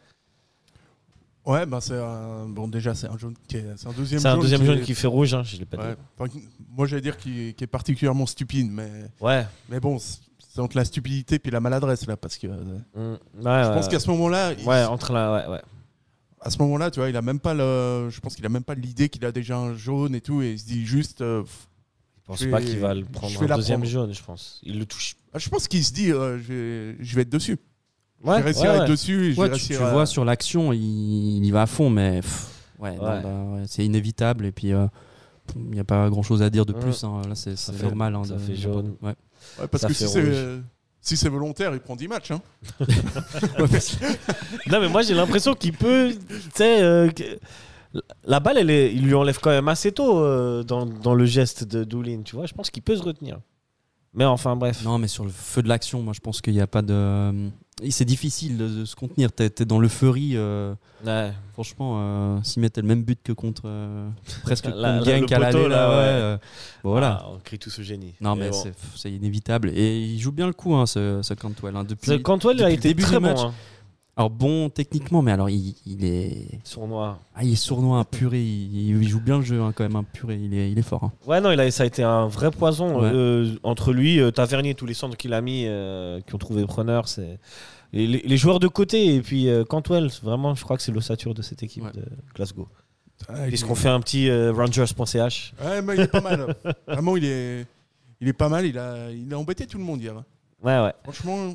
Ouais, 1.44 1.64
ben 1.64 1.80
c'est 1.80 1.96
un... 1.96 2.48
bon 2.48 2.66
déjà 2.66 2.92
c'est 2.96 3.06
un 3.08 3.16
jaune 3.16 3.34
qui 3.46 3.58
est... 3.58 3.64
c'est 3.76 3.86
un 3.86 3.92
deuxième 3.92 4.18
C'est 4.20 4.26
un 4.26 4.32
jaune. 4.32 4.40
deuxième 4.40 4.60
qui 4.62 4.66
jaune 4.66 4.78
est- 4.78 4.82
qui 4.82 4.94
fait 4.96 5.06
rouge. 5.06 5.32
hein, 5.32 5.44
je 5.44 5.56
l'ai 5.56 5.64
pas 5.64 5.76
Ouais, 5.76 5.94
dit. 5.94 6.00
enfin, 6.18 6.38
moi 6.70 6.86
j'allais 6.88 7.02
dire 7.02 7.16
qu'il 7.16 7.38
est... 7.38 7.52
qui 7.52 7.62
est 7.62 7.68
particulièrement 7.68 8.26
stupide, 8.26 8.68
mais 8.68 8.90
Ouais. 9.20 9.46
mais 9.68 9.78
bon 9.78 9.96
c'est 10.00 10.60
entre 10.60 10.76
la 10.76 10.84
stupidité 10.84 11.38
puis 11.38 11.52
la 11.52 11.60
maladresse 11.60 12.04
là 12.08 12.16
parce 12.16 12.36
que 12.36 12.48
euh, 12.48 12.78
Mm. 12.96 13.18
je 13.38 13.44
Ouais, 13.44 13.74
pense 13.74 13.86
qu'à 13.86 14.00
ce 14.00 14.10
moment-là, 14.10 14.54
il- 14.54 14.66
Ouais, 14.66 14.82
entre 14.86 15.12
là, 15.12 15.48
ouais, 15.48 15.60
à 16.40 16.50
ce 16.50 16.58
moment-là, 16.58 16.90
tu 16.90 16.98
vois, 16.98 17.10
il 17.10 17.16
a 17.16 17.22
même 17.22 17.38
pas 17.38 17.54
le, 17.54 18.08
je 18.10 18.18
pense 18.18 18.34
qu'il 18.34 18.44
a 18.44 18.48
même 18.48 18.64
pas 18.64 18.74
l'idée 18.74 19.08
qu'il 19.08 19.24
a 19.24 19.30
déjà 19.30 19.56
un 19.56 19.74
jaune 19.74 20.16
et 20.16 20.20
tout, 20.20 20.42
et 20.42 20.50
il 20.54 20.58
se 20.58 20.64
dit 20.66 20.84
juste, 20.84 21.20
euh, 21.20 21.44
pense 22.26 22.40
Je 22.42 22.48
pas 22.48 22.58
vais- 22.58 22.64
qu'il 22.64 22.78
va 22.78 22.94
le 22.94 23.00
je 23.02 23.06
prendre 23.06 23.46
la 23.46 23.56
deuxième 23.56 23.80
prendre. 23.80 23.90
jaune, 23.92 24.12
je 24.14 24.22
pense. 24.22 24.60
Il 24.64 24.78
le 24.78 24.86
touche. 24.86 25.14
ah, 25.32 25.38
je 25.38 25.48
pense 25.48 25.68
qu'il 25.68 25.84
se 25.84 25.92
dit, 25.92 26.10
euh, 26.12 26.38
je, 26.38 26.52
vais, 26.52 26.96
je 27.04 27.14
vais 27.16 27.22
être 27.22 27.28
dessus. 27.30 27.58
je 28.22 28.28
Ouais, 28.28 28.36
vais 28.38 28.42
réussir 28.44 28.62
ouais, 28.64 28.68
à 28.68 28.74
être 28.76 28.80
ouais. 28.82 28.88
dessus. 28.88 29.26
Et 29.26 29.32
je 29.32 29.40
vais 29.40 29.46
tu, 29.48 29.52
réussir 29.52 29.78
tu 29.78 29.84
à- 29.84 29.90
vois 29.92 30.06
sur 30.06 30.24
l'action, 30.24 30.72
il, 30.72 30.80
il 30.80 31.44
y 31.44 31.50
va 31.50 31.62
à 31.62 31.66
fond, 31.66 31.88
mais 31.90 32.20
pff, 32.20 32.46
ouais, 32.80 32.96
non, 32.96 33.02
Ouais. 33.04 33.22
bah, 33.22 33.44
ouais, 33.54 33.62
c'est 33.68 33.84
inévitable. 33.84 34.46
Et 34.46 34.52
puis, 34.52 34.72
euh, 34.72 34.86
il 35.54 35.70
n'y 35.70 35.80
a 35.80 35.84
pas 35.84 36.08
grand 36.10 36.22
chose 36.22 36.42
à 36.42 36.50
dire 36.50 36.66
de 36.66 36.72
plus. 36.72 37.04
hein. 37.04 37.22
Là, 37.28 37.34
c'est 37.36 37.56
Ça 37.56 37.72
fait- 37.72 37.84
normal. 37.84 38.14
hein, 38.16 38.24
ça 38.24 38.34
de- 38.34 38.38
fait 38.40 38.56
jaune. 38.56 38.96
Ouais. 39.02 39.14
Ouais, 39.60 39.68
parce 39.68 39.82
ça 39.82 39.88
que 39.88 39.94
si 39.94 40.08
c'est, 40.08 40.20
rouge. 40.20 40.28
euh, 40.32 40.60
si 41.00 41.16
c'est 41.16 41.28
volontaire, 41.28 41.72
il 41.74 41.78
prend 41.80 41.94
10 41.94 42.08
matchs. 42.08 42.32
Hein. 42.32 42.40
Non, 44.68 44.80
mais 44.80 44.88
moi 44.88 45.02
j'ai 45.02 45.14
l'impression 45.14 45.54
qu'il 45.54 45.72
peut. 45.72 46.12
Tu 46.28 46.34
sais, 46.54 46.82
euh, 46.82 47.08
la 48.24 48.40
balle, 48.40 48.58
elle 48.58 48.70
est- 48.70 48.92
il 48.94 49.02
lui 49.02 49.14
enlève 49.14 49.38
quand 49.40 49.50
même 49.50 49.68
assez 49.68 49.92
tôt 49.92 50.18
euh, 50.18 50.62
dans, 50.62 50.86
dans 50.86 51.14
le 51.14 51.24
geste 51.26 51.64
de 51.64 51.84
Doulin, 51.84 52.22
tu 52.24 52.36
vois. 52.36 52.46
Je 52.46 52.54
pense 52.54 52.70
qu'il 52.70 52.82
peut 52.82 52.96
se 52.96 53.02
retenir. 53.02 53.38
Mais 54.14 54.24
enfin, 54.24 54.56
bref. 54.56 54.82
Non, 54.82 54.98
mais 54.98 55.08
sur 55.08 55.24
le 55.24 55.30
feu 55.30 55.62
de 55.62 55.68
l'action, 55.68 56.00
moi, 56.00 56.14
je 56.14 56.20
pense 56.20 56.40
qu'il 56.40 56.54
n'y 56.54 56.60
a 56.60 56.66
pas 56.66 56.80
de. 56.82 57.48
Et 57.82 57.90
C'est 57.90 58.06
difficile 58.06 58.56
de, 58.56 58.66
de 58.66 58.84
se 58.86 58.96
contenir. 58.96 59.30
T'es 59.30 59.52
es 59.60 59.64
dans 59.66 59.78
l'euphorie. 59.78 60.32
euh, 60.36 60.74
Ouais. 61.04 61.30
franchement, 61.52 61.96
euh, 62.00 62.38
s'ils 62.42 62.62
mettaient 62.62 62.80
le 62.80 62.86
même 62.88 63.02
but 63.02 63.20
que 63.22 63.32
contre. 63.32 63.64
euh, 63.66 64.08
presque 64.42 64.64
La- 64.64 64.70
contre 64.70 64.84
la- 64.84 65.36
à 65.36 65.38
l'aller, 65.38 65.62
là, 65.62 65.68
là, 65.68 65.88
ouais, 65.90 65.94
ouais. 65.96 66.02
euh, 66.22 66.36
bon, 66.82 66.90
voilà. 66.92 67.18
Ah, 67.22 67.26
on 67.34 67.38
crie 67.40 67.58
tous 67.58 67.78
au 67.78 67.82
génie. 67.82 68.14
Non, 68.22 68.34
mais, 68.36 68.48
bon. 68.48 68.64
c'est- 68.94 69.12
inévitable. 69.12 69.68
Et 69.74 70.00
il 70.00 70.18
joue 70.18 70.32
bien 70.32 70.46
le 70.46 70.54
coup, 70.54 70.74
hein, 70.74 70.86
ce, 70.86 71.20
ce 71.22 71.34
Cantwell. 71.34 71.76
hein, 71.76 71.84
depuis, 71.84 72.10
Ce 72.12 72.16
Cantwell 72.16 72.56
a 72.62 72.70
depuis 72.70 72.72
le 72.72 72.78
été 72.78 72.88
début 72.88 73.02
très 73.02 73.20
bon. 73.20 73.38
hein. 73.38 73.52
Alors 74.18 74.30
bon 74.30 74.70
techniquement, 74.70 75.20
mais 75.20 75.30
alors 75.32 75.50
il, 75.50 75.74
il 75.84 76.02
est, 76.06 76.48
Sournois. 76.64 77.18
ah, 77.34 77.44
il 77.44 77.52
est 77.52 77.56
sournois, 77.56 77.98
un 77.98 78.04
puré. 78.04 78.40
Il, 78.42 78.96
il 79.02 79.06
joue 79.08 79.20
bien 79.20 79.36
le 79.38 79.44
jeu 79.44 79.60
hein, 79.60 79.72
quand 79.76 79.84
même, 79.84 79.96
un 79.96 80.04
puré. 80.04 80.36
Il 80.42 80.54
est, 80.54 80.72
il 80.72 80.78
est 80.78 80.82
fort. 80.82 81.04
hein. 81.04 81.12
Ouais, 81.26 81.38
non, 81.42 81.50
il 81.50 81.60
a, 81.60 81.70
ça 81.70 81.82
a 81.82 81.86
été 81.86 82.02
un 82.02 82.26
vrai 82.26 82.50
poison 82.50 82.98
Ouais. 83.02 83.10
euh, 83.12 83.54
entre 83.62 83.92
lui, 83.92 84.18
euh, 84.18 84.30
Tavernier, 84.30 84.74
tous 84.74 84.86
les 84.86 84.94
centres 84.94 85.18
qu'il 85.18 85.34
a 85.34 85.42
mis, 85.42 85.64
euh, 85.66 86.20
qui 86.22 86.34
ont 86.34 86.38
trouvé 86.38 86.64
preneur. 86.64 87.08
C'est 87.08 87.38
les, 87.92 88.06
les 88.06 88.36
joueurs 88.38 88.58
de 88.58 88.68
côté 88.68 89.14
et 89.16 89.20
puis 89.20 89.50
euh, 89.50 89.64
Cantwell. 89.64 90.08
Vraiment, 90.22 90.54
je 90.54 90.64
crois 90.64 90.78
que 90.78 90.82
c'est 90.82 90.92
l'ossature 90.92 91.34
de 91.34 91.42
cette 91.42 91.62
équipe 91.62 91.84
Ouais. 91.84 91.92
de 91.92 92.02
Glasgow. 92.34 92.68
Ah, 93.28 93.44
Puisqu'on 93.48 93.74
fait 93.74 93.88
un 93.90 94.00
petit 94.00 94.30
euh, 94.30 94.50
Rangers.ch. 94.52 95.52
Ouais, 95.62 95.82
mais 95.82 95.94
il 95.94 96.00
est 96.00 96.08
pas 96.08 96.20
mal. 96.22 96.56
Vraiment, 96.88 97.18
il 97.18 97.24
est, 97.26 97.66
il 98.22 98.28
est 98.28 98.32
pas 98.32 98.48
mal. 98.48 98.64
Il 98.64 98.78
a, 98.78 99.10
il 99.10 99.30
a 99.34 99.38
embêté 99.38 99.66
tout 99.66 99.76
le 99.76 99.84
monde 99.84 100.00
hier. 100.00 100.16
hein. 100.16 100.24
Ouais, 100.62 100.80
ouais. 100.82 100.92
Franchement, 101.04 101.54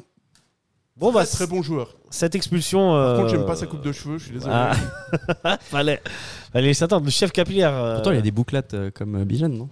Bon, 1.01 1.11
bah, 1.11 1.25
très, 1.25 1.47
bon 1.47 1.61
joueur. 1.61 1.95
cette 2.11 2.35
expulsion. 2.35 2.91
Par 2.91 2.95
euh, 2.95 3.17
contre, 3.17 3.29
j'aime 3.29 3.45
pas 3.45 3.55
sa 3.55 3.65
coupe 3.65 3.81
de 3.81 3.91
cheveux. 3.91 4.17
Je 4.19 4.23
suis 4.25 4.33
désolé. 4.33 4.53
Ah. 4.55 5.57
fallait, 5.61 6.01
fallait 6.53 6.73
s'attendre. 6.73 7.05
Le 7.05 7.11
chef 7.11 7.31
capillaire. 7.31 7.73
euh, 7.73 7.95
Pourtant, 7.95 8.11
il 8.11 8.17
a 8.17 8.21
des 8.21 8.31
bouclettes 8.31 8.73
euh, 8.75 8.91
comme 8.93 9.15
euh, 9.15 9.25
Bijan, 9.25 9.49
non? 9.49 9.67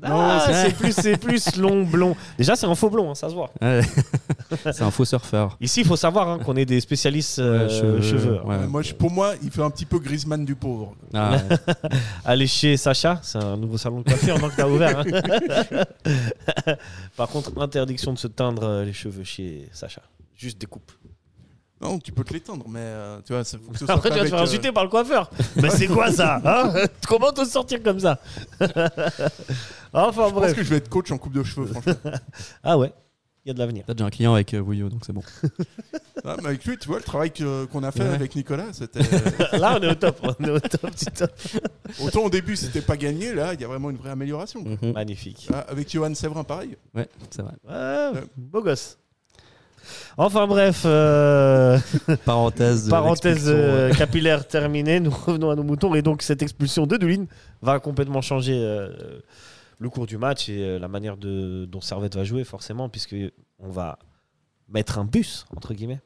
Ah, 0.00 0.08
Non, 0.10 0.38
c'est 0.46 0.52
c'est- 0.68 0.76
plus, 0.76 0.92
c'est 0.92 1.16
plus 1.16 1.56
long, 1.56 1.82
blond. 1.84 2.14
Déjà, 2.38 2.54
c'est 2.54 2.66
un 2.66 2.74
faux 2.76 2.88
blond, 2.88 3.10
hein, 3.10 3.14
ça 3.16 3.28
se 3.28 3.34
voit. 3.34 3.50
Ouais. 3.60 3.80
C'est 4.72 4.82
un 4.82 4.90
faux 4.92 5.04
surfeur. 5.04 5.56
Ici, 5.60 5.80
il 5.80 5.86
faut 5.86 5.96
savoir 5.96 6.28
hein, 6.28 6.38
qu'on 6.38 6.54
est 6.56 6.64
des 6.64 6.80
spécialistes 6.80 7.38
euh, 7.40 7.66
Ouais, 7.66 7.68
cheveux, 7.68 8.00
cheveux. 8.02 8.40
ouais. 8.44 8.56
Ouais, 8.58 8.66
moi, 8.68 8.80
je- 8.82 8.94
pour 8.94 9.10
moi, 9.10 9.32
il 9.42 9.50
fait 9.50 9.62
un 9.62 9.70
petit 9.70 9.84
peu 9.86 9.98
Griezmann 9.98 10.44
du 10.44 10.54
pauvre. 10.54 10.94
Ah, 11.12 11.32
ouais. 11.32 11.56
Allez 12.24 12.46
chez 12.46 12.76
Sacha, 12.76 13.18
c'est 13.22 13.38
un 13.42 13.56
nouveau 13.56 13.76
salon 13.76 13.98
de 14.00 14.04
coiffure 14.04 14.38
donc 14.38 14.52
t'as 14.56 14.68
ouvert. 14.68 15.00
hein. 15.00 16.74
Par 17.16 17.28
contre, 17.28 17.50
interdiction 17.60 18.12
de 18.12 18.18
se 18.18 18.28
teindre 18.28 18.62
euh, 18.64 18.84
les 18.84 18.92
cheveux 18.92 19.24
chez 19.24 19.68
Sacha. 19.72 20.02
Juste 20.38 20.58
des 20.58 20.66
coupes. 20.66 20.90
Non, 21.80 21.98
tu 21.98 22.10
peux 22.12 22.24
te 22.24 22.32
l'étendre, 22.32 22.66
mais 22.68 22.80
euh, 22.80 23.20
tu 23.24 23.32
vois, 23.34 23.44
ça 23.44 23.58
faut 23.58 23.70
que 23.72 23.78
ce 23.78 23.84
soit 23.86 23.94
Après, 23.94 24.08
tu 24.08 24.14
vas 24.14 24.16
te 24.16 24.20
avec, 24.22 24.30
faire 24.30 24.40
euh, 24.40 24.44
insulter 24.44 24.72
par 24.72 24.84
le 24.84 24.88
coiffeur. 24.90 25.30
Mais 25.56 25.68
c'est 25.70 25.86
quoi 25.86 26.10
ça 26.10 26.40
hein 26.44 26.72
Comment 27.06 27.30
te 27.32 27.44
sortir 27.44 27.82
comme 27.82 28.00
ça 28.00 28.18
Enfin 29.92 30.10
Je 30.12 30.16
pense 30.16 30.32
bref. 30.32 30.54
que 30.56 30.62
je 30.64 30.70
vais 30.70 30.76
être 30.76 30.88
coach 30.88 31.10
en 31.12 31.18
coupe 31.18 31.32
de 31.34 31.42
cheveux, 31.42 31.66
franchement. 31.66 31.94
Ah 32.64 32.78
ouais, 32.78 32.92
il 33.44 33.48
y 33.48 33.50
a 33.50 33.54
de 33.54 33.58
l'avenir. 33.60 33.84
T'as 33.86 33.94
déjà 33.94 34.06
un 34.06 34.10
client 34.10 34.34
avec 34.34 34.54
euh, 34.54 34.88
donc 34.88 35.02
c'est 35.06 35.12
bon. 35.12 35.22
Ah, 36.24 36.36
mais 36.42 36.48
avec 36.48 36.64
lui, 36.64 36.76
tu 36.78 36.88
vois, 36.88 36.98
le 36.98 37.04
travail 37.04 37.30
que- 37.30 37.64
qu'on 37.66 37.82
a 37.84 37.92
fait 37.92 38.02
Ouais. 38.02 38.08
avec 38.14 38.34
Nicolas, 38.34 38.72
c'était. 38.72 39.00
Là, 39.56 39.76
on 39.78 39.82
est 39.82 39.90
au 39.90 39.94
top. 39.94 40.18
On 40.22 40.44
est 40.44 40.50
au 40.50 40.60
top 40.60 40.90
du 40.96 41.04
top. 41.06 41.30
autant 42.02 42.22
au 42.24 42.30
début, 42.30 42.56
c'était 42.56 42.82
pas 42.82 42.96
gagné, 42.96 43.32
là, 43.34 43.54
il 43.54 43.60
y 43.60 43.64
a 43.64 43.68
vraiment 43.68 43.90
une 43.90 43.96
vraie 43.96 44.10
amélioration. 44.10 44.62
Mhm. 44.64 44.92
Magnifique. 44.94 45.48
Ah, 45.52 45.60
avec 45.68 45.90
Johan 45.90 46.12
Séverin, 46.14 46.42
pareil. 46.44 46.76
Ouais, 46.94 47.08
c'est 47.30 47.42
vrai. 47.42 47.52
Ouais, 47.68 48.20
beau 48.36 48.62
gosse. 48.62 48.98
Enfin 50.16 50.46
bref, 50.46 50.82
euh, 50.84 51.78
Parenthèse. 52.24 53.44
euh, 53.48 53.92
capillaire 53.92 54.46
terminée, 54.46 55.00
nous 55.00 55.10
revenons 55.26 55.50
à 55.50 55.54
nos 55.56 55.62
moutons 55.62 55.94
et 55.94 56.02
donc 56.02 56.22
cette 56.22 56.42
expulsion 56.42 56.86
de 56.86 56.96
Doulin 56.96 57.26
va 57.62 57.78
complètement 57.80 58.20
changer 58.20 58.54
euh, 58.56 59.20
le 59.78 59.90
cours 59.90 60.06
du 60.06 60.18
match 60.18 60.48
et 60.48 60.62
euh, 60.62 60.78
la 60.78 60.88
manière 60.88 61.16
de, 61.16 61.64
dont 61.66 61.80
Servette 61.80 62.16
va 62.16 62.24
jouer 62.24 62.44
forcément 62.44 62.88
puisque 62.88 63.14
on 63.58 63.68
va 63.70 63.98
mettre 64.68 64.98
un 64.98 65.04
bus 65.04 65.46
entre 65.56 65.72
guillemets. 65.74 66.00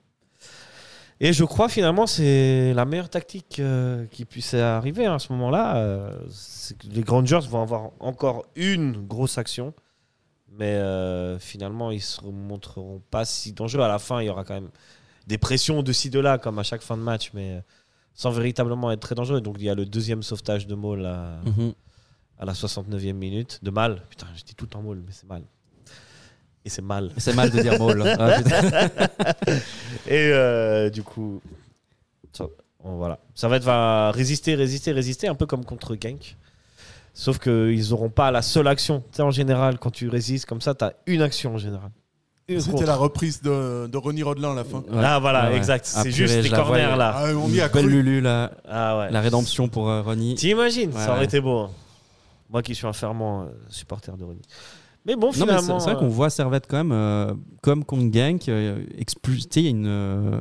Et 1.21 1.33
je 1.33 1.45
crois 1.45 1.69
finalement 1.69 2.07
c'est 2.07 2.73
la 2.75 2.85
meilleure 2.85 3.09
tactique 3.09 3.59
euh, 3.61 4.07
qui 4.11 4.25
puisse 4.25 4.55
arriver 4.55 5.07
à 5.07 5.19
ce 5.21 5.33
moment-là. 5.33 5.77
euh, 5.77 6.11
c'est 6.31 6.77
que 6.77 6.87
les 6.89 7.05
Rangers 7.07 7.47
vont 7.49 7.63
avoir 7.63 7.91
encore 8.01 8.45
une 8.57 8.93
grosse 9.07 9.39
action, 9.39 9.73
mais 10.59 10.75
euh, 10.75 11.39
finalement 11.39 11.91
ils 11.91 12.01
se 12.03 12.21
montreront 12.25 13.01
pas 13.11 13.25
si 13.25 13.53
dangereux. 13.53 13.83
À 13.85 13.89
la 13.89 13.99
fin, 13.99 14.21
il 14.21 14.27
y 14.27 14.29
aura 14.31 14.45
quand 14.45 14.55
même 14.55 14.71
des 15.27 15.39
pressions 15.39 15.83
de 15.83 15.93
ci 15.93 16.11
de 16.11 16.19
là 16.21 16.39
comme 16.39 16.59
à 16.59 16.63
chaque 16.63 16.83
fin 16.83 16.97
de 16.97 17.03
match, 17.03 17.31
mais 17.35 17.53
euh, 17.57 17.61
sans 18.15 18.31
véritablement 18.31 18.91
être 18.93 19.01
très 19.01 19.15
dangereux. 19.15 19.41
Donc 19.41 19.57
il 19.59 19.65
y 19.65 19.71
a 19.71 19.75
le 19.75 19.87
deuxième 19.87 20.23
sauvetage 20.23 20.67
de 20.67 20.75
Maul 20.75 21.05
à, 21.07 21.41
Mhm. 21.45 21.73
à 22.39 22.45
la 22.45 22.53
69e 22.55 23.13
minute. 23.15 23.59
De 23.63 23.71
mal. 23.71 24.03
Putain, 24.11 24.27
je 24.37 24.43
dis 24.45 24.55
tout 24.55 24.67
temps 24.67 24.83
Maul, 24.83 25.03
mais 25.07 25.13
c'est 25.13 25.29
mal. 25.29 25.43
Et 26.65 26.69
c'est 26.69 26.83
mal. 26.83 27.11
C'est 27.17 27.35
mal 27.35 27.51
de 27.51 27.61
dire 27.61 27.79
Maul. 27.79 28.03
Ah. 28.19 28.39
Et 30.07 30.31
euh, 30.33 30.91
du 30.91 31.03
coup, 31.03 31.41
ça, 32.33 32.47
voilà. 32.85 33.19
ça 33.35 33.49
va 33.49 33.57
être 33.57 33.65
va 33.65 34.11
résister, 34.13 34.55
résister, 34.55 34.93
résister, 34.93 35.29
un 35.29 35.35
peu 35.35 35.47
comme 35.47 35.65
contre 35.65 35.97
Genk. 36.01 36.37
Sauf 37.15 37.39
qu'ils 37.39 37.91
n'auront 37.91 38.09
pas 38.11 38.31
la 38.31 38.43
seule 38.43 38.67
action. 38.69 39.01
Tu 39.11 39.17
sais, 39.17 39.23
en 39.23 39.31
général, 39.31 39.79
quand 39.79 39.91
tu 39.91 40.09
résistes 40.09 40.47
comme 40.47 40.61
ça, 40.61 40.75
tu 40.75 40.85
as 40.85 40.95
une 41.07 41.21
action 41.23 41.55
en 41.55 41.59
général. 41.59 41.91
C'était 42.59 42.85
la 42.87 42.97
reprise 42.97 43.41
de, 43.41 43.87
de 43.87 43.97
Ronnie 43.97 44.23
Rodelin 44.23 44.53
à 44.53 44.55
la 44.57 44.65
fin. 44.65 44.79
Ouais. 44.79 45.03
Ah 45.03 45.19
voilà, 45.21 45.49
Ouais, 45.51 45.57
exact. 45.57 45.91
Ah, 45.95 46.03
C'est 46.03 46.11
juste 46.11 46.43
les 46.43 46.51
corners 46.51 46.97
là. 46.97 47.15
Ah, 47.17 47.25
on 47.37 47.49
y 47.49 47.61
a 47.61 47.69
Belle 47.69 47.85
cru. 47.87 47.93
Lulu, 47.93 48.21
la, 48.21 48.51
Ah 48.69 48.99
ouais. 48.99 49.11
la 49.11 49.21
rédemption 49.21 49.69
pour 49.69 49.89
euh, 49.89 50.03
Ronnie. 50.03 50.35
T'imagines, 50.35 50.91
Ouais, 50.91 50.99
ça 51.01 51.11
aurait 51.11 51.21
ouais. 51.21 51.25
été 51.25 51.41
beau. 51.41 51.59
hein. 51.61 51.71
Moi 52.51 52.63
qui 52.63 52.75
suis 52.75 52.87
un 52.87 52.93
fervent 52.93 53.43
euh, 53.43 53.47
supporter 53.71 54.15
de 54.19 54.25
Ronnie. 54.25 54.43
Mais 55.07 55.17
bon, 55.17 55.33
finalement. 55.33 55.81
c'est 55.81 55.91
vrai 55.91 55.99
qu'on 55.99 56.07
euh, 56.07 56.11
voit 56.11 56.29
Servette 56.31 56.67
quand 56.69 56.77
même, 56.77 56.93
euh, 56.93 57.33
comme 57.63 57.85
contre 57.85 58.13
Genk, 58.13 58.49
euh, 58.49 58.85
expulsé. 58.99 59.49
Il 59.61 59.63
y 59.63 59.67
a 59.69 59.71
une, 59.71 59.87
euh, 59.87 60.39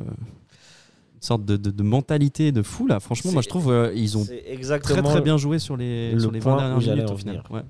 sorte 1.24 1.44
de, 1.44 1.56
de- 1.56 1.70
de 1.70 1.82
mentalité 1.82 2.52
de 2.52 2.62
fou 2.62 2.86
là. 2.86 3.00
Franchement, 3.00 3.32
moi 3.32 3.42
je 3.42 3.48
trouve 3.48 3.70
euh, 3.72 3.92
ils 3.94 4.16
ont 4.18 4.24
très 4.24 4.78
très 5.02 5.20
bien 5.20 5.36
joué 5.36 5.58
sur 5.58 5.76
les, 5.76 6.12
le 6.12 6.20
sur 6.20 6.30
les 6.30 6.40
point 6.40 6.52
20 6.56 6.58
dernières 6.58 6.76
où 6.76 6.80
j'allais 6.80 6.96
minutes 7.02 7.10
au 7.12 7.16
final. 7.16 7.42
Ouais. 7.50 7.62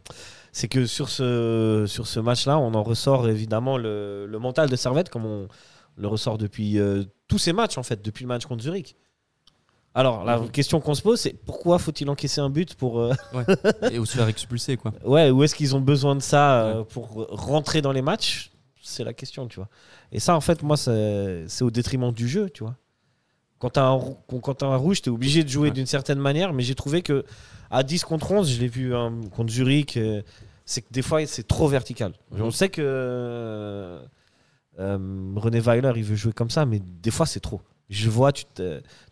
c'est 0.53 0.69
que 0.69 0.87
sur 0.87 1.09
ce, 1.09 1.85
sur 1.87 2.07
ce 2.07 2.21
match-là, 2.21 2.59
on 2.59 2.75
en 2.75 2.83
ressort 2.83 3.29
évidemment 3.29 3.77
le, 3.79 4.27
le 4.27 4.39
mental 4.39 4.69
de 4.69 4.77
Servette, 4.77 5.09
comme 5.11 5.25
on 5.27 5.49
le 5.97 6.09
ressort 6.09 6.39
depuis 6.39 6.79
euh, 6.79 7.05
tous 7.29 7.39
ces 7.39 7.53
matchs, 7.53 7.77
en 7.79 7.83
fait, 7.83 8.03
depuis 8.03 8.23
le 8.25 8.29
match 8.29 8.47
contre 8.47 8.63
Zurich. 8.63 8.97
Alors, 9.95 10.25
la 10.25 10.39
Mhm. 10.39 10.51
question 10.51 10.81
qu'on 10.81 10.95
se 10.95 11.03
pose, 11.03 11.21
c'est 11.21 11.35
pourquoi 11.35 11.79
faut-il 11.79 12.09
encaisser 12.09 12.41
un 12.41 12.49
but 12.49 12.75
pour. 12.77 12.99
euh, 12.99 13.13
Et 13.93 13.99
ou 13.99 14.07
se 14.07 14.17
faire 14.17 14.29
expulser 14.29 14.79
quoi. 14.79 14.93
ouais, 15.05 15.31
où 15.31 15.43
est-ce 15.43 15.55
qu'ils 15.55 15.77
ont 15.77 15.81
besoin 15.83 16.17
de 16.17 16.23
ça 16.23 16.63
euh, 16.63 16.83
pour 16.85 17.27
rentrer 17.29 17.83
dans 17.83 17.93
les 17.93 18.01
matchs? 18.01 18.51
C'est 18.83 19.05
la 19.05 19.13
question, 19.13 19.47
tu 19.49 19.57
vois. 19.57 19.69
Et 20.11 20.19
ça, 20.19 20.35
en 20.35 20.41
fait, 20.41 20.63
moi, 20.63 20.77
c'est 20.79 21.63
au 21.63 21.71
détriment 21.71 22.11
du 22.11 22.27
jeu, 22.27 22.49
tu 22.51 22.65
vois. 22.65 22.75
Quand 23.63 23.71
tu 23.71 23.79
as, 23.79 24.67
un 24.67 24.77
rouge, 24.77 25.03
tu 25.03 25.09
es 25.09 25.13
obligé 25.13 25.45
de 25.45 25.49
jouer 25.49 25.69
Ouais. 25.69 25.71
d'une 25.71 25.87
certaine 25.87 26.19
manière, 26.19 26.53
mais 26.53 26.65
j'ai 26.65 26.75
trouvé 26.75 27.01
que 27.01 27.25
à 27.71 27.85
10 27.85 28.03
contre 28.03 28.33
11, 28.33 28.51
je 28.51 28.61
l'ai 28.61 28.67
vu 28.67 28.93
hein, 28.93 29.13
contre 29.37 29.53
Zurich, 29.53 29.97
euh, 29.97 30.21
c'est 30.65 30.83
que 30.83 30.93
des 30.93 31.01
fois, 31.01 31.25
c'est 31.27 31.47
trop 31.47 31.69
vertical. 31.69 32.13
On 32.33 32.51
sait 32.51 32.71
que 32.71 32.83
euh, 32.85 34.03
euh, 34.81 35.33
René 35.37 35.61
Weiler, 35.61 35.93
il 35.95 36.03
veut 36.03 36.17
jouer 36.17 36.33
comme 36.33 36.51
ça, 36.51 36.67
mais 36.67 36.81
des 36.81 37.13
fois, 37.13 37.25
c'est 37.25 37.39
trop. 37.39 37.61
Je 37.89 38.11
vois, 38.11 38.33
tu 38.33 38.45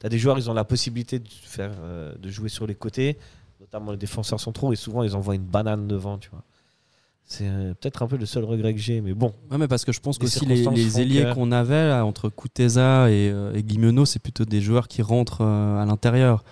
as 0.03 0.09
des 0.09 0.19
joueurs, 0.19 0.37
ils 0.37 0.51
ont 0.51 0.55
la 0.55 0.65
possibilité 0.65 1.21
de, 1.21 1.29
faire, 1.29 1.71
de 2.19 2.29
jouer 2.29 2.49
sur 2.49 2.67
les 2.67 2.75
côtés, 2.75 3.19
notamment 3.61 3.93
les 3.93 3.99
défenseurs 3.99 4.41
centraux, 4.41 4.73
et 4.73 4.77
souvent, 4.77 5.05
ils 5.05 5.15
envoient 5.15 5.37
une 5.37 5.47
banane 5.47 5.87
devant, 5.87 6.19
tu 6.19 6.29
vois. 6.31 6.43
C'est 7.33 7.47
euh, 7.47 7.75
peut-être 7.81 8.03
un 8.03 8.09
peu 8.09 8.16
le 8.16 8.27
seul 8.27 8.43
regret 8.45 8.75
que 8.75 8.81
j'ai, 8.81 9.01
mais 9.01 9.14
bon. 9.14 9.33
Ouais, 9.53 9.57
mais 9.57 9.69
parce 9.69 9.85
que 9.85 9.93
je 9.93 10.01
pense 10.01 10.16
Les 10.19 10.23
qu'aussi 10.27 10.45
les, 10.47 10.64
les 10.66 11.01
ailiers 11.01 11.23
que- 11.23 11.35
qu'on 11.35 11.53
avait 11.53 11.87
là, 11.87 12.05
entre 12.05 12.29
Kuteza 12.29 13.09
et, 13.09 13.31
euh, 13.31 13.55
et 13.55 13.62
Guimeno, 13.62 14.05
c'est 14.05 14.19
plutôt 14.19 14.45
des 14.45 14.61
joueurs 14.61 14.88
qui 14.88 15.01
rentrent 15.01 15.43
euh, 15.43 15.81
à 15.81 15.87
l'intérieur. 15.87 16.43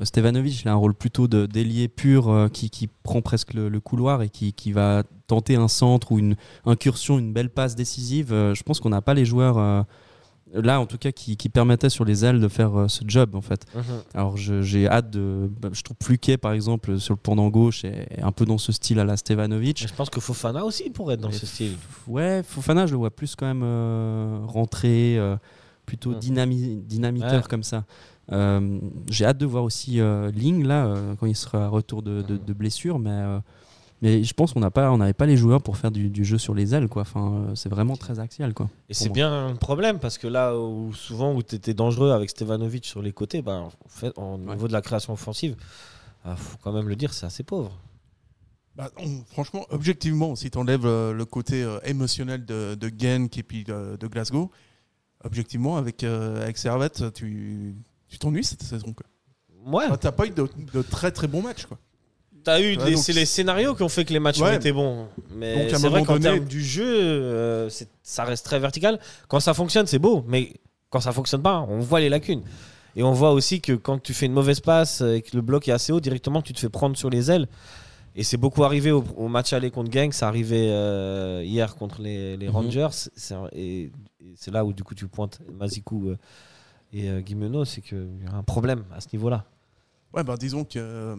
Euh, 0.00 0.04
Stevanovic, 0.04 0.62
il 0.62 0.68
a 0.68 0.72
un 0.72 0.76
rôle 0.76 0.94
plutôt 0.94 1.26
d'ailier 1.26 1.88
pur 1.88 2.28
euh, 2.28 2.46
qui, 2.48 2.70
qui 2.70 2.86
prend 3.02 3.20
presque 3.20 3.52
le, 3.52 3.68
le 3.68 3.80
couloir 3.80 4.22
et 4.22 4.28
qui, 4.28 4.52
qui 4.52 4.70
va 4.70 5.02
tenter 5.26 5.56
un 5.56 5.66
centre 5.66 6.12
ou 6.12 6.20
une 6.20 6.36
incursion, 6.66 7.18
une 7.18 7.32
belle 7.32 7.50
passe 7.50 7.74
décisive. 7.74 8.28
Je 8.30 8.62
pense 8.62 8.78
qu'on 8.78 8.90
n'a 8.90 9.02
pas 9.02 9.14
les 9.14 9.24
joueurs 9.24 9.84
là, 10.54 10.80
en 10.80 10.86
tout 10.86 10.98
cas, 10.98 11.12
qui, 11.12 11.36
qui 11.36 11.48
permettaient 11.48 11.90
sur 11.90 12.04
les 12.04 12.24
ailes 12.24 12.40
de 12.40 12.48
faire 12.48 12.78
euh, 12.78 12.88
ce 12.88 13.02
job 13.06 13.34
en 13.34 13.40
fait. 13.40 13.64
Alors 14.14 14.36
je- 14.36 14.62
j'ai 14.62 14.88
hâte 14.88 15.10
de. 15.10 15.50
bah, 15.60 15.68
Je 15.72 15.82
trouve 15.82 15.96
Pluquet 15.96 16.36
par 16.36 16.52
exemple 16.52 16.98
sur 16.98 17.14
le 17.14 17.18
pendant 17.20 17.48
gauche 17.48 17.84
est 17.84 18.20
un 18.22 18.32
peu 18.32 18.44
dans 18.46 18.58
ce 18.58 18.72
style 18.72 18.98
à 19.00 19.04
la 19.04 19.16
Stevanovic. 19.16 19.86
Je 19.88 19.94
pense 19.94 20.10
que 20.10 20.20
Fofana 20.20 20.64
aussi 20.64 20.90
pourrait 20.90 21.14
être 21.14 21.20
dans 21.20 21.28
Mais 21.28 21.34
ce 21.34 21.46
style. 21.46 21.72
Ouais, 22.06 22.42
Fofana, 22.42 22.86
je 22.86 22.92
le 22.92 22.98
vois 22.98 23.10
plus 23.10 23.34
quand 23.36 23.46
même 23.46 23.62
euh, 23.64 24.38
rentrer, 24.46 25.16
euh, 25.18 25.36
plutôt 25.86 26.10
Mhm. 26.10 26.18
dynami- 26.18 26.82
dynamiteur 26.84 27.32
Ouais. 27.42 27.48
comme 27.48 27.62
ça. 27.62 27.84
Euh, 28.30 28.78
J'ai 29.10 29.24
hâte 29.24 29.38
de 29.38 29.46
voir 29.46 29.64
aussi 29.64 30.00
Ling 30.34 30.66
là 30.66 30.94
quand 31.18 31.26
il 31.26 31.34
sera 31.36 31.64
à 31.64 31.68
retour 31.68 32.02
de, 32.02 32.20
de- 32.22 32.34
Mhm. 32.34 32.44
de 32.46 32.52
blessure, 32.52 32.98
mais 32.98 33.10
mais 34.02 34.22
je 34.24 34.32
pense 34.34 34.52
qu'on 34.52 34.60
n'a 34.60 34.70
pas, 34.70 34.90
on 34.92 34.98
n'avait 34.98 35.12
pas 35.12 35.26
les 35.26 35.36
joueurs 35.36 35.62
pour 35.62 35.76
faire 35.76 35.90
du, 35.90 36.08
du 36.08 36.24
jeu 36.24 36.38
sur 36.38 36.54
les 36.54 36.74
ailes 36.74 36.88
quoi. 36.88 37.02
Enfin, 37.02 37.32
euh, 37.48 37.54
c'est 37.54 37.68
vraiment 37.68 37.96
très 37.96 38.20
axial 38.20 38.54
quoi. 38.54 38.68
Et 38.88 38.94
c'est 38.94 39.08
bien 39.08 39.46
un 39.48 39.56
problème 39.56 39.98
parce 39.98 40.18
que 40.18 40.26
là 40.28 40.56
où 40.58 40.92
souvent 40.94 41.34
où 41.34 41.42
tu 41.42 41.54
étais 41.56 41.74
dangereux 41.74 42.10
avec 42.12 42.30
Stevanovic 42.30 42.84
sur 42.84 43.02
les 43.02 43.12
côtés, 43.12 43.42
ben, 43.42 43.68
en 43.84 43.88
fait, 43.88 44.12
au 44.16 44.36
Ouais. 44.36 44.54
niveau 44.54 44.68
de 44.68 44.72
la 44.72 44.82
création 44.82 45.12
offensive, 45.12 45.56
il 46.26 46.36
faut 46.36 46.58
quand 46.62 46.72
même 46.72 46.88
le 46.88 46.96
dire, 46.96 47.12
c'est 47.14 47.26
assez 47.26 47.42
pauvre. 47.42 47.72
Bah, 48.76 48.90
on- 48.98 49.24
franchement, 49.32 49.66
objectivement, 49.70 50.36
si 50.36 50.50
tu 50.50 50.58
enlèves 50.58 50.84
le, 50.84 51.12
le 51.12 51.24
côté 51.24 51.62
euh, 51.64 51.80
émotionnel 51.84 52.44
de, 52.44 52.76
de 52.76 52.92
Genk 52.96 53.36
et 53.36 53.42
puis 53.42 53.64
de, 53.64 53.96
de 53.98 54.06
Glasgow, 54.06 54.50
objectivement, 55.24 55.76
avec, 55.76 56.04
euh, 56.04 56.42
avec 56.42 56.58
Servette, 56.58 57.12
tu 57.14 57.74
tu 58.06 58.18
t'ennuies 58.18 58.44
cette 58.44 58.62
saison. 58.62 58.92
Quoi. 58.94 59.04
Ouais, 59.66 59.84
Enfin, 59.86 59.96
T'as 59.98 60.12
pas 60.12 60.26
eu 60.26 60.30
de, 60.30 60.48
de 60.72 60.82
très 60.82 61.10
très 61.10 61.26
bons 61.26 61.42
matchs. 61.42 61.66
Quoi. 61.66 61.76
T'as 62.44 62.60
eu 62.60 62.76
Ouais, 62.76 62.84
les- 62.86 62.94
donc 62.94 63.02
c'est 63.02 63.12
les 63.12 63.26
scénarios 63.26 63.74
qui 63.74 63.82
ont 63.82 63.88
fait 63.88 64.04
que 64.04 64.12
les 64.12 64.20
matchs 64.20 64.40
ont 64.40 64.44
Ouais. 64.44 64.56
été 64.56 64.72
bons. 64.72 65.06
Mais 65.34 65.68
c'est 65.70 65.88
vrai 65.88 66.02
qu'en 66.04 66.18
termes 66.18 66.44
du 66.44 66.62
jeu, 66.62 66.84
euh, 66.86 67.70
ça 68.02 68.24
reste 68.24 68.44
très 68.44 68.58
vertical. 68.58 68.98
Quand 69.28 69.40
ça 69.40 69.54
fonctionne, 69.54 69.86
c'est 69.86 69.98
beau, 69.98 70.24
mais 70.26 70.54
quand 70.90 71.00
ça 71.00 71.12
fonctionne 71.12 71.42
pas, 71.42 71.60
on 71.68 71.80
voit 71.80 72.00
les 72.00 72.08
lacunes. 72.08 72.42
Et 72.96 73.02
on 73.02 73.12
voit 73.12 73.32
aussi 73.32 73.60
que 73.60 73.72
quand 73.74 74.02
tu 74.02 74.12
fais 74.14 74.26
une 74.26 74.32
mauvaise 74.32 74.60
passe 74.60 75.02
et 75.02 75.22
que 75.22 75.36
le 75.36 75.42
bloc 75.42 75.68
est 75.68 75.72
assez 75.72 75.92
haut, 75.92 76.00
directement 76.00 76.42
tu 76.42 76.52
te 76.52 76.58
fais 76.58 76.68
prendre 76.70 76.96
sur 76.96 77.10
les 77.10 77.30
ailes. 77.30 77.46
Et 78.16 78.24
c'est 78.24 78.38
beaucoup 78.38 78.64
arrivé 78.64 78.90
au, 78.90 79.04
au 79.16 79.28
match 79.28 79.52
aller 79.52 79.70
contre 79.70 79.90
Gang, 79.90 80.10
ça 80.12 80.26
arrivait 80.26 80.68
euh, 80.70 81.42
hier 81.44 81.76
contre 81.76 82.00
les, 82.02 82.36
les 82.36 82.46
Mhm. 82.48 82.52
Rangers. 82.52 82.88
Et, 83.52 83.82
et 84.20 84.32
c'est 84.34 84.50
là 84.50 84.64
où 84.64 84.72
du 84.72 84.82
coup 84.82 84.94
tu 84.96 85.06
pointes 85.06 85.38
Mazikou 85.52 86.08
euh, 86.08 86.16
et 86.92 87.08
euh, 87.10 87.20
Guimeno, 87.20 87.64
c'est 87.64 87.80
qu'il 87.82 88.18
y 88.24 88.26
a 88.26 88.34
un 88.34 88.42
problème 88.42 88.84
à 88.96 89.00
ce 89.00 89.08
niveau-là. 89.12 89.44
Ouais, 90.14 90.24
bah, 90.24 90.36
disons 90.40 90.64
que 90.64 91.14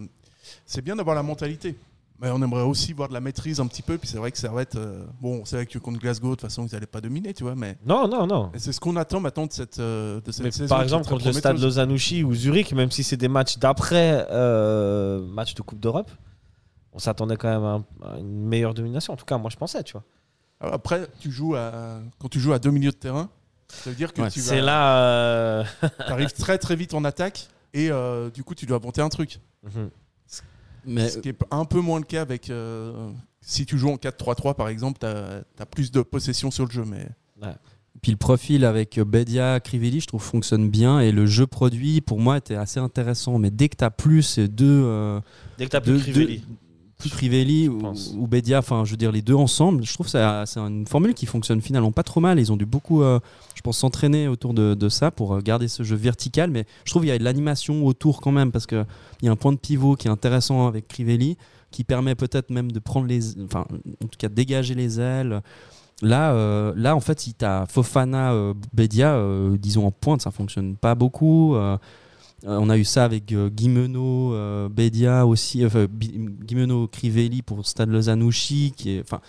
c'est 0.66 0.82
bien 0.82 0.96
d'avoir 0.96 1.16
la 1.16 1.24
mentalité. 1.24 1.78
Mais 2.22 2.30
on 2.32 2.42
aimerait 2.44 2.64
aussi 2.64 2.92
voir 2.92 3.08
de 3.08 3.14
la 3.14 3.22
maîtrise 3.22 3.62
un 3.62 3.68
petit 3.68 3.82
peu. 3.82 3.98
Puis 3.98 4.10
c'est 4.10 4.18
vrai 4.18 4.30
que 4.30 4.38
Servette, 4.38 4.76
euh, 4.76 5.06
bon, 5.22 5.46
c'est 5.46 5.56
vrai 5.56 5.66
que 5.66 5.80
contre 5.80 6.00
Glasgow, 6.00 6.32
de 6.32 6.36
toute 6.36 6.42
façon, 6.42 6.66
ils 6.68 6.74
n'allaient 6.74 6.86
pas 6.86 7.00
dominer, 7.00 7.34
tu 7.34 7.44
vois. 7.44 7.56
Mais 7.56 7.78
Non, 7.86 8.10
non, 8.10 8.28
non. 8.28 8.52
et 8.54 8.60
c'est 8.60 8.74
ce 8.74 8.80
qu'on 8.82 8.98
attend 8.98 9.22
maintenant 9.22 9.46
de 9.46 9.54
cette, 9.54 9.80
euh, 9.80 10.20
de 10.20 10.32
cette 10.34 10.44
Mais 10.44 10.52
saison. 10.52 10.68
par 10.68 10.82
exemple, 10.84 11.08
contre 11.08 11.26
le 11.28 11.32
stade. 11.32 11.58
Lozanouchi 11.60 12.26
ou 12.26 12.36
Zurich, 12.36 12.74
même 12.74 12.92
si 12.92 13.04
c'est 13.04 13.16
des 13.16 13.30
matchs 13.30 13.58
d'après 13.58 14.28
euh, 14.32 15.26
match 15.28 15.54
de 15.56 15.62
Coupe 15.62 15.80
d'Europe, 15.80 16.12
on 16.92 17.00
s'attendait 17.00 17.38
quand 17.38 17.48
même 17.48 17.64
à, 17.64 18.06
un- 18.08 18.16
à 18.16 18.20
une 18.20 18.48
meilleure 18.48 18.74
domination. 18.74 19.14
En 19.14 19.16
tout 19.16 19.24
cas, 19.26 19.38
moi 19.38 19.50
je 19.50 19.56
pensais, 19.56 19.82
tu 19.84 19.94
vois. 19.94 20.04
Alors 20.60 20.74
Après, 20.74 21.08
tu 21.22 21.32
joues 21.32 21.56
à, 21.56 22.02
quand 22.20 22.28
tu 22.28 22.42
joues 22.42 22.52
à 22.52 22.60
deux 22.60 22.72
milieux 22.72 22.92
de 22.92 22.98
terrain, 22.98 23.30
ça 23.70 23.90
veut 23.92 23.96
dire 23.96 24.12
que 24.12 24.24
Ouais, 24.24 24.30
tu 24.30 24.42
C'est 24.42 24.60
là. 24.60 24.98
euh, 25.06 25.64
arrives 26.00 26.34
très 26.34 26.58
très 26.58 26.76
vite 26.76 26.94
en 26.94 27.06
attaque 27.06 27.48
et 27.74 27.90
euh, 27.92 28.30
du 28.30 28.44
coup, 28.44 28.56
tu 28.56 28.66
dois 28.66 28.80
monter 28.80 29.00
un 29.02 29.08
truc. 29.08 29.40
mhm. 29.64 29.90
Mais 30.86 31.10
Ce 31.10 31.18
qui 31.20 31.30
est 31.30 31.38
un 31.52 31.66
peu 31.66 31.80
moins 31.82 32.00
le 32.00 32.06
cas 32.06 32.22
avec. 32.22 32.50
euh, 32.50 33.10
si 33.42 33.66
tu 33.66 33.78
joues 33.78 33.90
en 33.90 33.96
4-3-3 33.98 34.54
par 34.56 34.68
exemple, 34.70 35.00
tu 35.00 35.06
as, 35.08 35.66
plus 35.66 35.92
de 35.92 36.02
possession 36.02 36.52
sur 36.52 36.66
le 36.66 36.72
jeu. 36.72 36.84
Mais 36.86 37.08
Puis 38.02 38.12
le 38.12 38.18
profil 38.18 38.64
avec 38.66 39.00
Bedia, 39.00 39.60
Crivelli, 39.60 40.00
je 40.02 40.08
trouve 40.08 40.22
fonctionne 40.24 40.70
bien 40.70 41.00
et 41.00 41.12
le 41.12 41.26
jeu 41.26 41.48
produit 41.48 42.00
pour 42.02 42.20
moi 42.20 42.38
était 42.38 42.56
assez 42.56 42.80
intéressant. 42.80 43.40
Mais 43.40 43.50
dès 43.52 43.68
que 43.70 43.76
tu 43.78 43.84
as 43.84 43.92
plus 43.92 44.24
ces 44.24 44.48
deux, 44.48 44.66
euh, 44.86 45.20
Dès 45.58 45.66
que 45.66 45.72
t'as 45.72 45.82
plus 45.82 45.94
deux- 45.94 46.00
Crivelli. 46.00 46.38
deux- 46.40 46.46
plus 47.00 47.70
ou, 47.70 47.82
ou 48.18 48.28
Bedia, 48.28 48.60
enfin 48.60 48.84
je 48.86 48.92
veux 48.92 48.98
dire 48.98 49.12
les 49.12 49.22
deux 49.22 49.34
ensemble, 49.34 49.86
je 49.86 49.94
trouve 49.94 50.06
que 50.06 50.12
ça- 50.12 50.44
c'est 50.46 50.60
une 50.60 50.86
formule 50.86 51.14
qui 51.14 51.26
fonctionne 51.26 51.62
finalement 51.62 51.92
pas 51.94 52.04
trop 52.04 52.20
mal. 52.20 52.40
Ils 52.40 52.52
ont 52.52 52.58
dû 52.58 52.66
beaucoup, 52.66 53.02
euh, 53.02 53.20
je 53.56 53.62
pense, 53.62 53.78
s'entraîner 53.78 54.28
autour 54.28 54.54
de, 54.54 54.74
de 54.74 54.90
ça 54.90 55.10
pour 55.10 55.34
euh, 55.34 55.40
garder 55.40 55.70
ce 55.70 55.84
jeu 55.84 55.96
vertical. 55.96 56.52
Mais 56.52 56.66
je 56.84 56.92
trouve 56.92 57.04
qu'il 57.04 57.10
y 57.10 57.14
a 57.14 57.18
de 57.18 57.24
l'animation 57.24 57.86
autour 57.86 58.20
quand 58.22 58.32
même 58.34 58.52
parce 58.52 58.68
qu'il 58.68 58.86
y 59.22 59.28
a 59.30 59.32
un 59.32 59.36
point 59.38 59.54
de 59.54 59.58
pivot 59.58 59.96
qui 59.96 60.08
est 60.08 60.12
intéressant 60.12 60.68
avec 60.68 60.88
Crivelli 60.90 61.38
qui 61.72 61.84
permet 61.86 62.16
peut-être 62.16 62.50
même 62.50 62.72
de 62.72 62.80
prendre 62.80 63.08
les, 63.08 63.40
enfin 63.44 63.66
en 64.04 64.08
tout 64.08 64.18
cas 64.18 64.28
de 64.28 64.34
dégager 64.34 64.76
les 64.76 65.00
ailes. 65.00 65.42
Là, 66.02 66.32
euh, 66.34 66.74
là, 66.76 66.96
en 66.96 67.00
fait, 67.02 67.20
si 67.20 67.34
tu 67.34 67.46
as 67.46 67.66
Fofana, 67.68 68.32
euh, 68.34 68.54
Bedia, 68.74 69.22
disons 69.58 69.86
en 69.88 69.92
pointe, 69.92 70.22
ça 70.22 70.32
fonctionne 70.32 70.76
pas 70.76 70.96
beaucoup. 70.96 71.56
Euh, 72.46 72.58
on 72.60 72.70
a 72.70 72.78
eu 72.78 72.86
ça 72.86 73.04
avec 73.06 73.32
euh, 73.32 73.50
Guimeno, 73.50 74.34
euh, 74.34 74.70
Bedia 74.70 75.26
aussi, 75.26 75.66
enfin, 75.66 75.88
Guimeno, 75.90 76.88
Crivelli 76.88 77.42
pour 77.42 77.66
Stade 77.66 77.90
Lozanouchi. 77.90 78.74
Qui 78.76 78.92
est, 78.92 79.02
enfin, 79.02 79.20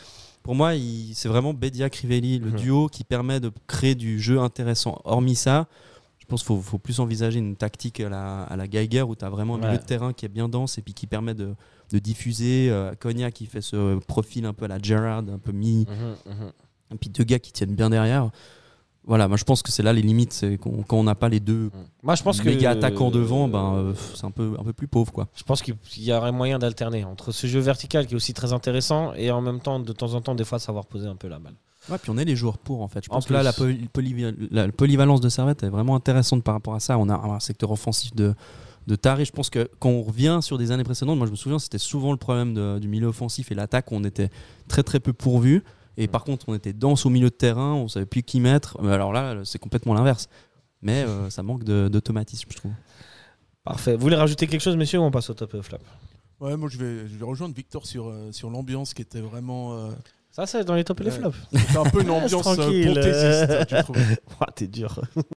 pour 0.42 0.54
moi, 0.54 0.72
c'est 1.14 1.28
vraiment 1.28 1.52
Bedia, 1.54 1.90
Crivelli, 1.90 2.38
le 2.38 2.50
Mhm. 2.50 2.56
duo 2.56 2.86
qui 2.88 3.04
permet 3.04 3.40
de 3.40 3.50
créer 3.66 3.94
du 3.94 4.20
jeu 4.20 4.38
intéressant. 4.40 5.00
Hormis 5.04 5.34
ça, 5.34 5.66
je 6.18 6.26
pense 6.26 6.40
qu'il 6.42 6.48
faut, 6.48 6.60
faut 6.62 6.78
plus 6.78 7.00
envisager 7.00 7.38
une 7.40 7.56
tactique 7.56 7.98
à 8.00 8.08
la, 8.08 8.42
à 8.44 8.56
la 8.56 8.68
Geiger 8.68 9.02
où 9.02 9.16
tu 9.16 9.24
as 9.24 9.30
vraiment 9.30 9.56
un 9.56 9.58
milieu 9.58 9.78
de 9.78 9.82
terrain 9.84 10.12
qui 10.12 10.24
est 10.26 10.28
bien 10.30 10.48
dense 10.48 10.78
et 10.78 10.82
puis 10.82 10.94
qui 10.94 11.06
permet 11.08 11.34
de, 11.34 11.54
de 11.92 11.98
diffuser. 11.98 12.68
Euh, 12.70 12.92
Konya 12.98 13.32
qui 13.32 13.46
fait 13.46 13.60
ce 13.60 13.98
profil 13.98 14.46
un 14.46 14.52
peu 14.52 14.66
à 14.66 14.68
la 14.68 14.78
Gerrard, 14.80 15.24
un 15.28 15.38
peu 15.38 15.50
mi. 15.52 15.86
Mhm, 15.88 16.32
mhm. 16.32 16.50
Et 16.92 16.96
puis 16.96 17.10
deux 17.10 17.24
gars 17.24 17.38
qui 17.40 17.52
tiennent 17.52 17.74
bien 17.74 17.90
derrière. 17.90 18.30
Voilà, 19.10 19.26
moi 19.28 19.36
je 19.36 19.42
pense 19.44 19.60
que 19.62 19.70
c'est 19.72 19.82
là 19.82 19.92
les 19.92 20.02
limites. 20.02 20.32
C'est 20.32 20.56
qu'on- 20.56 20.82
quand 20.84 20.96
on 20.96 21.02
n'a 21.04 21.14
pas 21.16 21.28
les 21.28 21.40
deux 21.40 21.70
Moi, 22.02 22.14
je 22.14 22.22
pense 22.22 22.40
que. 22.40 22.48
méga 22.48 22.70
attaquants 22.70 23.10
devant, 23.10 23.48
ben, 23.48 23.74
euh, 23.74 23.92
c'est 24.14 24.24
un 24.24 24.30
peu, 24.30 24.54
un 24.58 24.62
peu 24.62 24.72
plus 24.72 24.86
pauvre. 24.86 25.12
quoi. 25.12 25.26
Je 25.34 25.42
pense 25.42 25.60
qu'il 25.62 25.74
y 25.98 26.12
aurait 26.12 26.30
moyen 26.32 26.58
d'alterner 26.60 27.04
entre 27.04 27.32
ce 27.32 27.46
jeu 27.48 27.58
vertical 27.60 28.06
qui 28.06 28.12
est 28.14 28.16
aussi 28.16 28.32
très 28.34 28.52
intéressant 28.52 29.12
et 29.14 29.30
en 29.32 29.40
même 29.42 29.60
temps, 29.60 29.80
de 29.80 29.92
temps 29.92 30.14
en 30.14 30.20
temps, 30.20 30.34
des 30.36 30.44
fois, 30.44 30.58
savoir 30.60 30.86
poser 30.86 31.08
un 31.08 31.16
peu 31.16 31.26
la 31.28 31.38
balle. 31.40 31.54
Ouais, 31.90 31.98
puis 31.98 32.10
on 32.10 32.18
est 32.18 32.24
les 32.24 32.36
joueurs 32.36 32.56
pour 32.58 32.82
en 32.82 32.88
fait. 32.88 33.04
Je 33.04 33.10
En 33.10 33.14
pense 33.14 33.26
que 33.26 33.32
là, 33.32 33.42
la, 33.42 33.52
poly- 33.52 33.88
polyvalence 34.76 35.20
de 35.20 35.28
Servette 35.28 35.62
est 35.64 35.68
vraiment 35.70 35.96
intéressante 35.96 36.44
par 36.44 36.54
rapport 36.54 36.74
à 36.74 36.80
ça. 36.80 36.96
On 36.98 37.08
a 37.08 37.14
un 37.16 37.40
secteur 37.40 37.70
offensif 37.70 38.14
de, 38.14 38.34
de 38.86 38.96
taré. 38.96 39.24
Je 39.24 39.32
pense 39.32 39.50
que 39.50 39.68
quand 39.78 39.88
on 39.90 40.02
revient 40.02 40.38
sur 40.42 40.58
des 40.58 40.70
années 40.70 40.84
précédentes, 40.84 41.18
moi 41.18 41.26
je 41.26 41.32
me 41.32 41.36
souviens, 41.36 41.58
c'était 41.58 41.78
souvent 41.78 42.12
le 42.12 42.16
problème 42.16 42.54
de- 42.54 42.78
du 42.78 42.86
milieu 42.88 43.08
offensif 43.08 43.50
et 43.50 43.54
l'attaque 43.54 43.90
où 43.90 43.94
on 43.96 44.04
était 44.04 44.30
très 44.68 44.82
très 44.82 45.00
peu 45.00 45.12
pourvu. 45.12 45.64
Et 46.02 46.08
par 46.08 46.24
contre, 46.24 46.46
on 46.48 46.54
était 46.54 46.72
dense 46.72 47.04
au 47.04 47.10
milieu 47.10 47.28
de 47.28 47.34
terrain, 47.34 47.74
on 47.74 47.86
savait 47.88 48.06
plus 48.06 48.22
qui 48.22 48.40
mettre. 48.40 48.80
Mais 48.82 48.92
alors 48.92 49.12
là, 49.12 49.36
c'est 49.44 49.58
complètement 49.58 49.92
l'inverse. 49.92 50.28
Mais 50.80 51.04
euh, 51.06 51.28
ça 51.28 51.42
manque 51.42 51.62
d'automatisme, 51.64 52.48
je 52.50 52.56
trouve. 52.56 52.72
Parfait. 53.64 53.94
Vous 53.96 54.00
voulez 54.00 54.16
rajouter 54.16 54.46
quelque 54.46 54.62
chose, 54.62 54.76
messieurs, 54.76 54.98
ou 54.98 55.02
on 55.02 55.10
passe 55.10 55.28
au 55.28 55.34
top 55.34 55.54
et 55.54 55.58
au 55.58 55.62
flop 55.62 55.76
Ouais, 56.40 56.56
moi 56.56 56.70
je 56.72 56.78
vais, 56.78 57.06
je 57.06 57.18
vais 57.18 57.24
rejoindre 57.26 57.54
Victor 57.54 57.86
sur, 57.86 58.08
euh, 58.08 58.32
sur 58.32 58.48
l'ambiance 58.48 58.94
qui 58.94 59.02
était 59.02 59.20
vraiment. 59.20 59.74
euh, 59.74 59.90
Ça, 60.30 60.46
c'est 60.46 60.64
dans 60.64 60.74
les 60.74 60.84
top 60.84 61.02
et 61.02 61.04
les 61.04 61.10
flops. 61.10 61.36
C'était 61.52 61.76
un 61.76 61.84
peu 61.84 62.00
une 62.00 62.10
ambiance 62.10 62.58
euh, 62.58 62.94
euh. 62.96 63.64
tu 63.66 63.74
trouves 63.82 63.96
T'es 64.56 64.66
dur. 64.66 64.98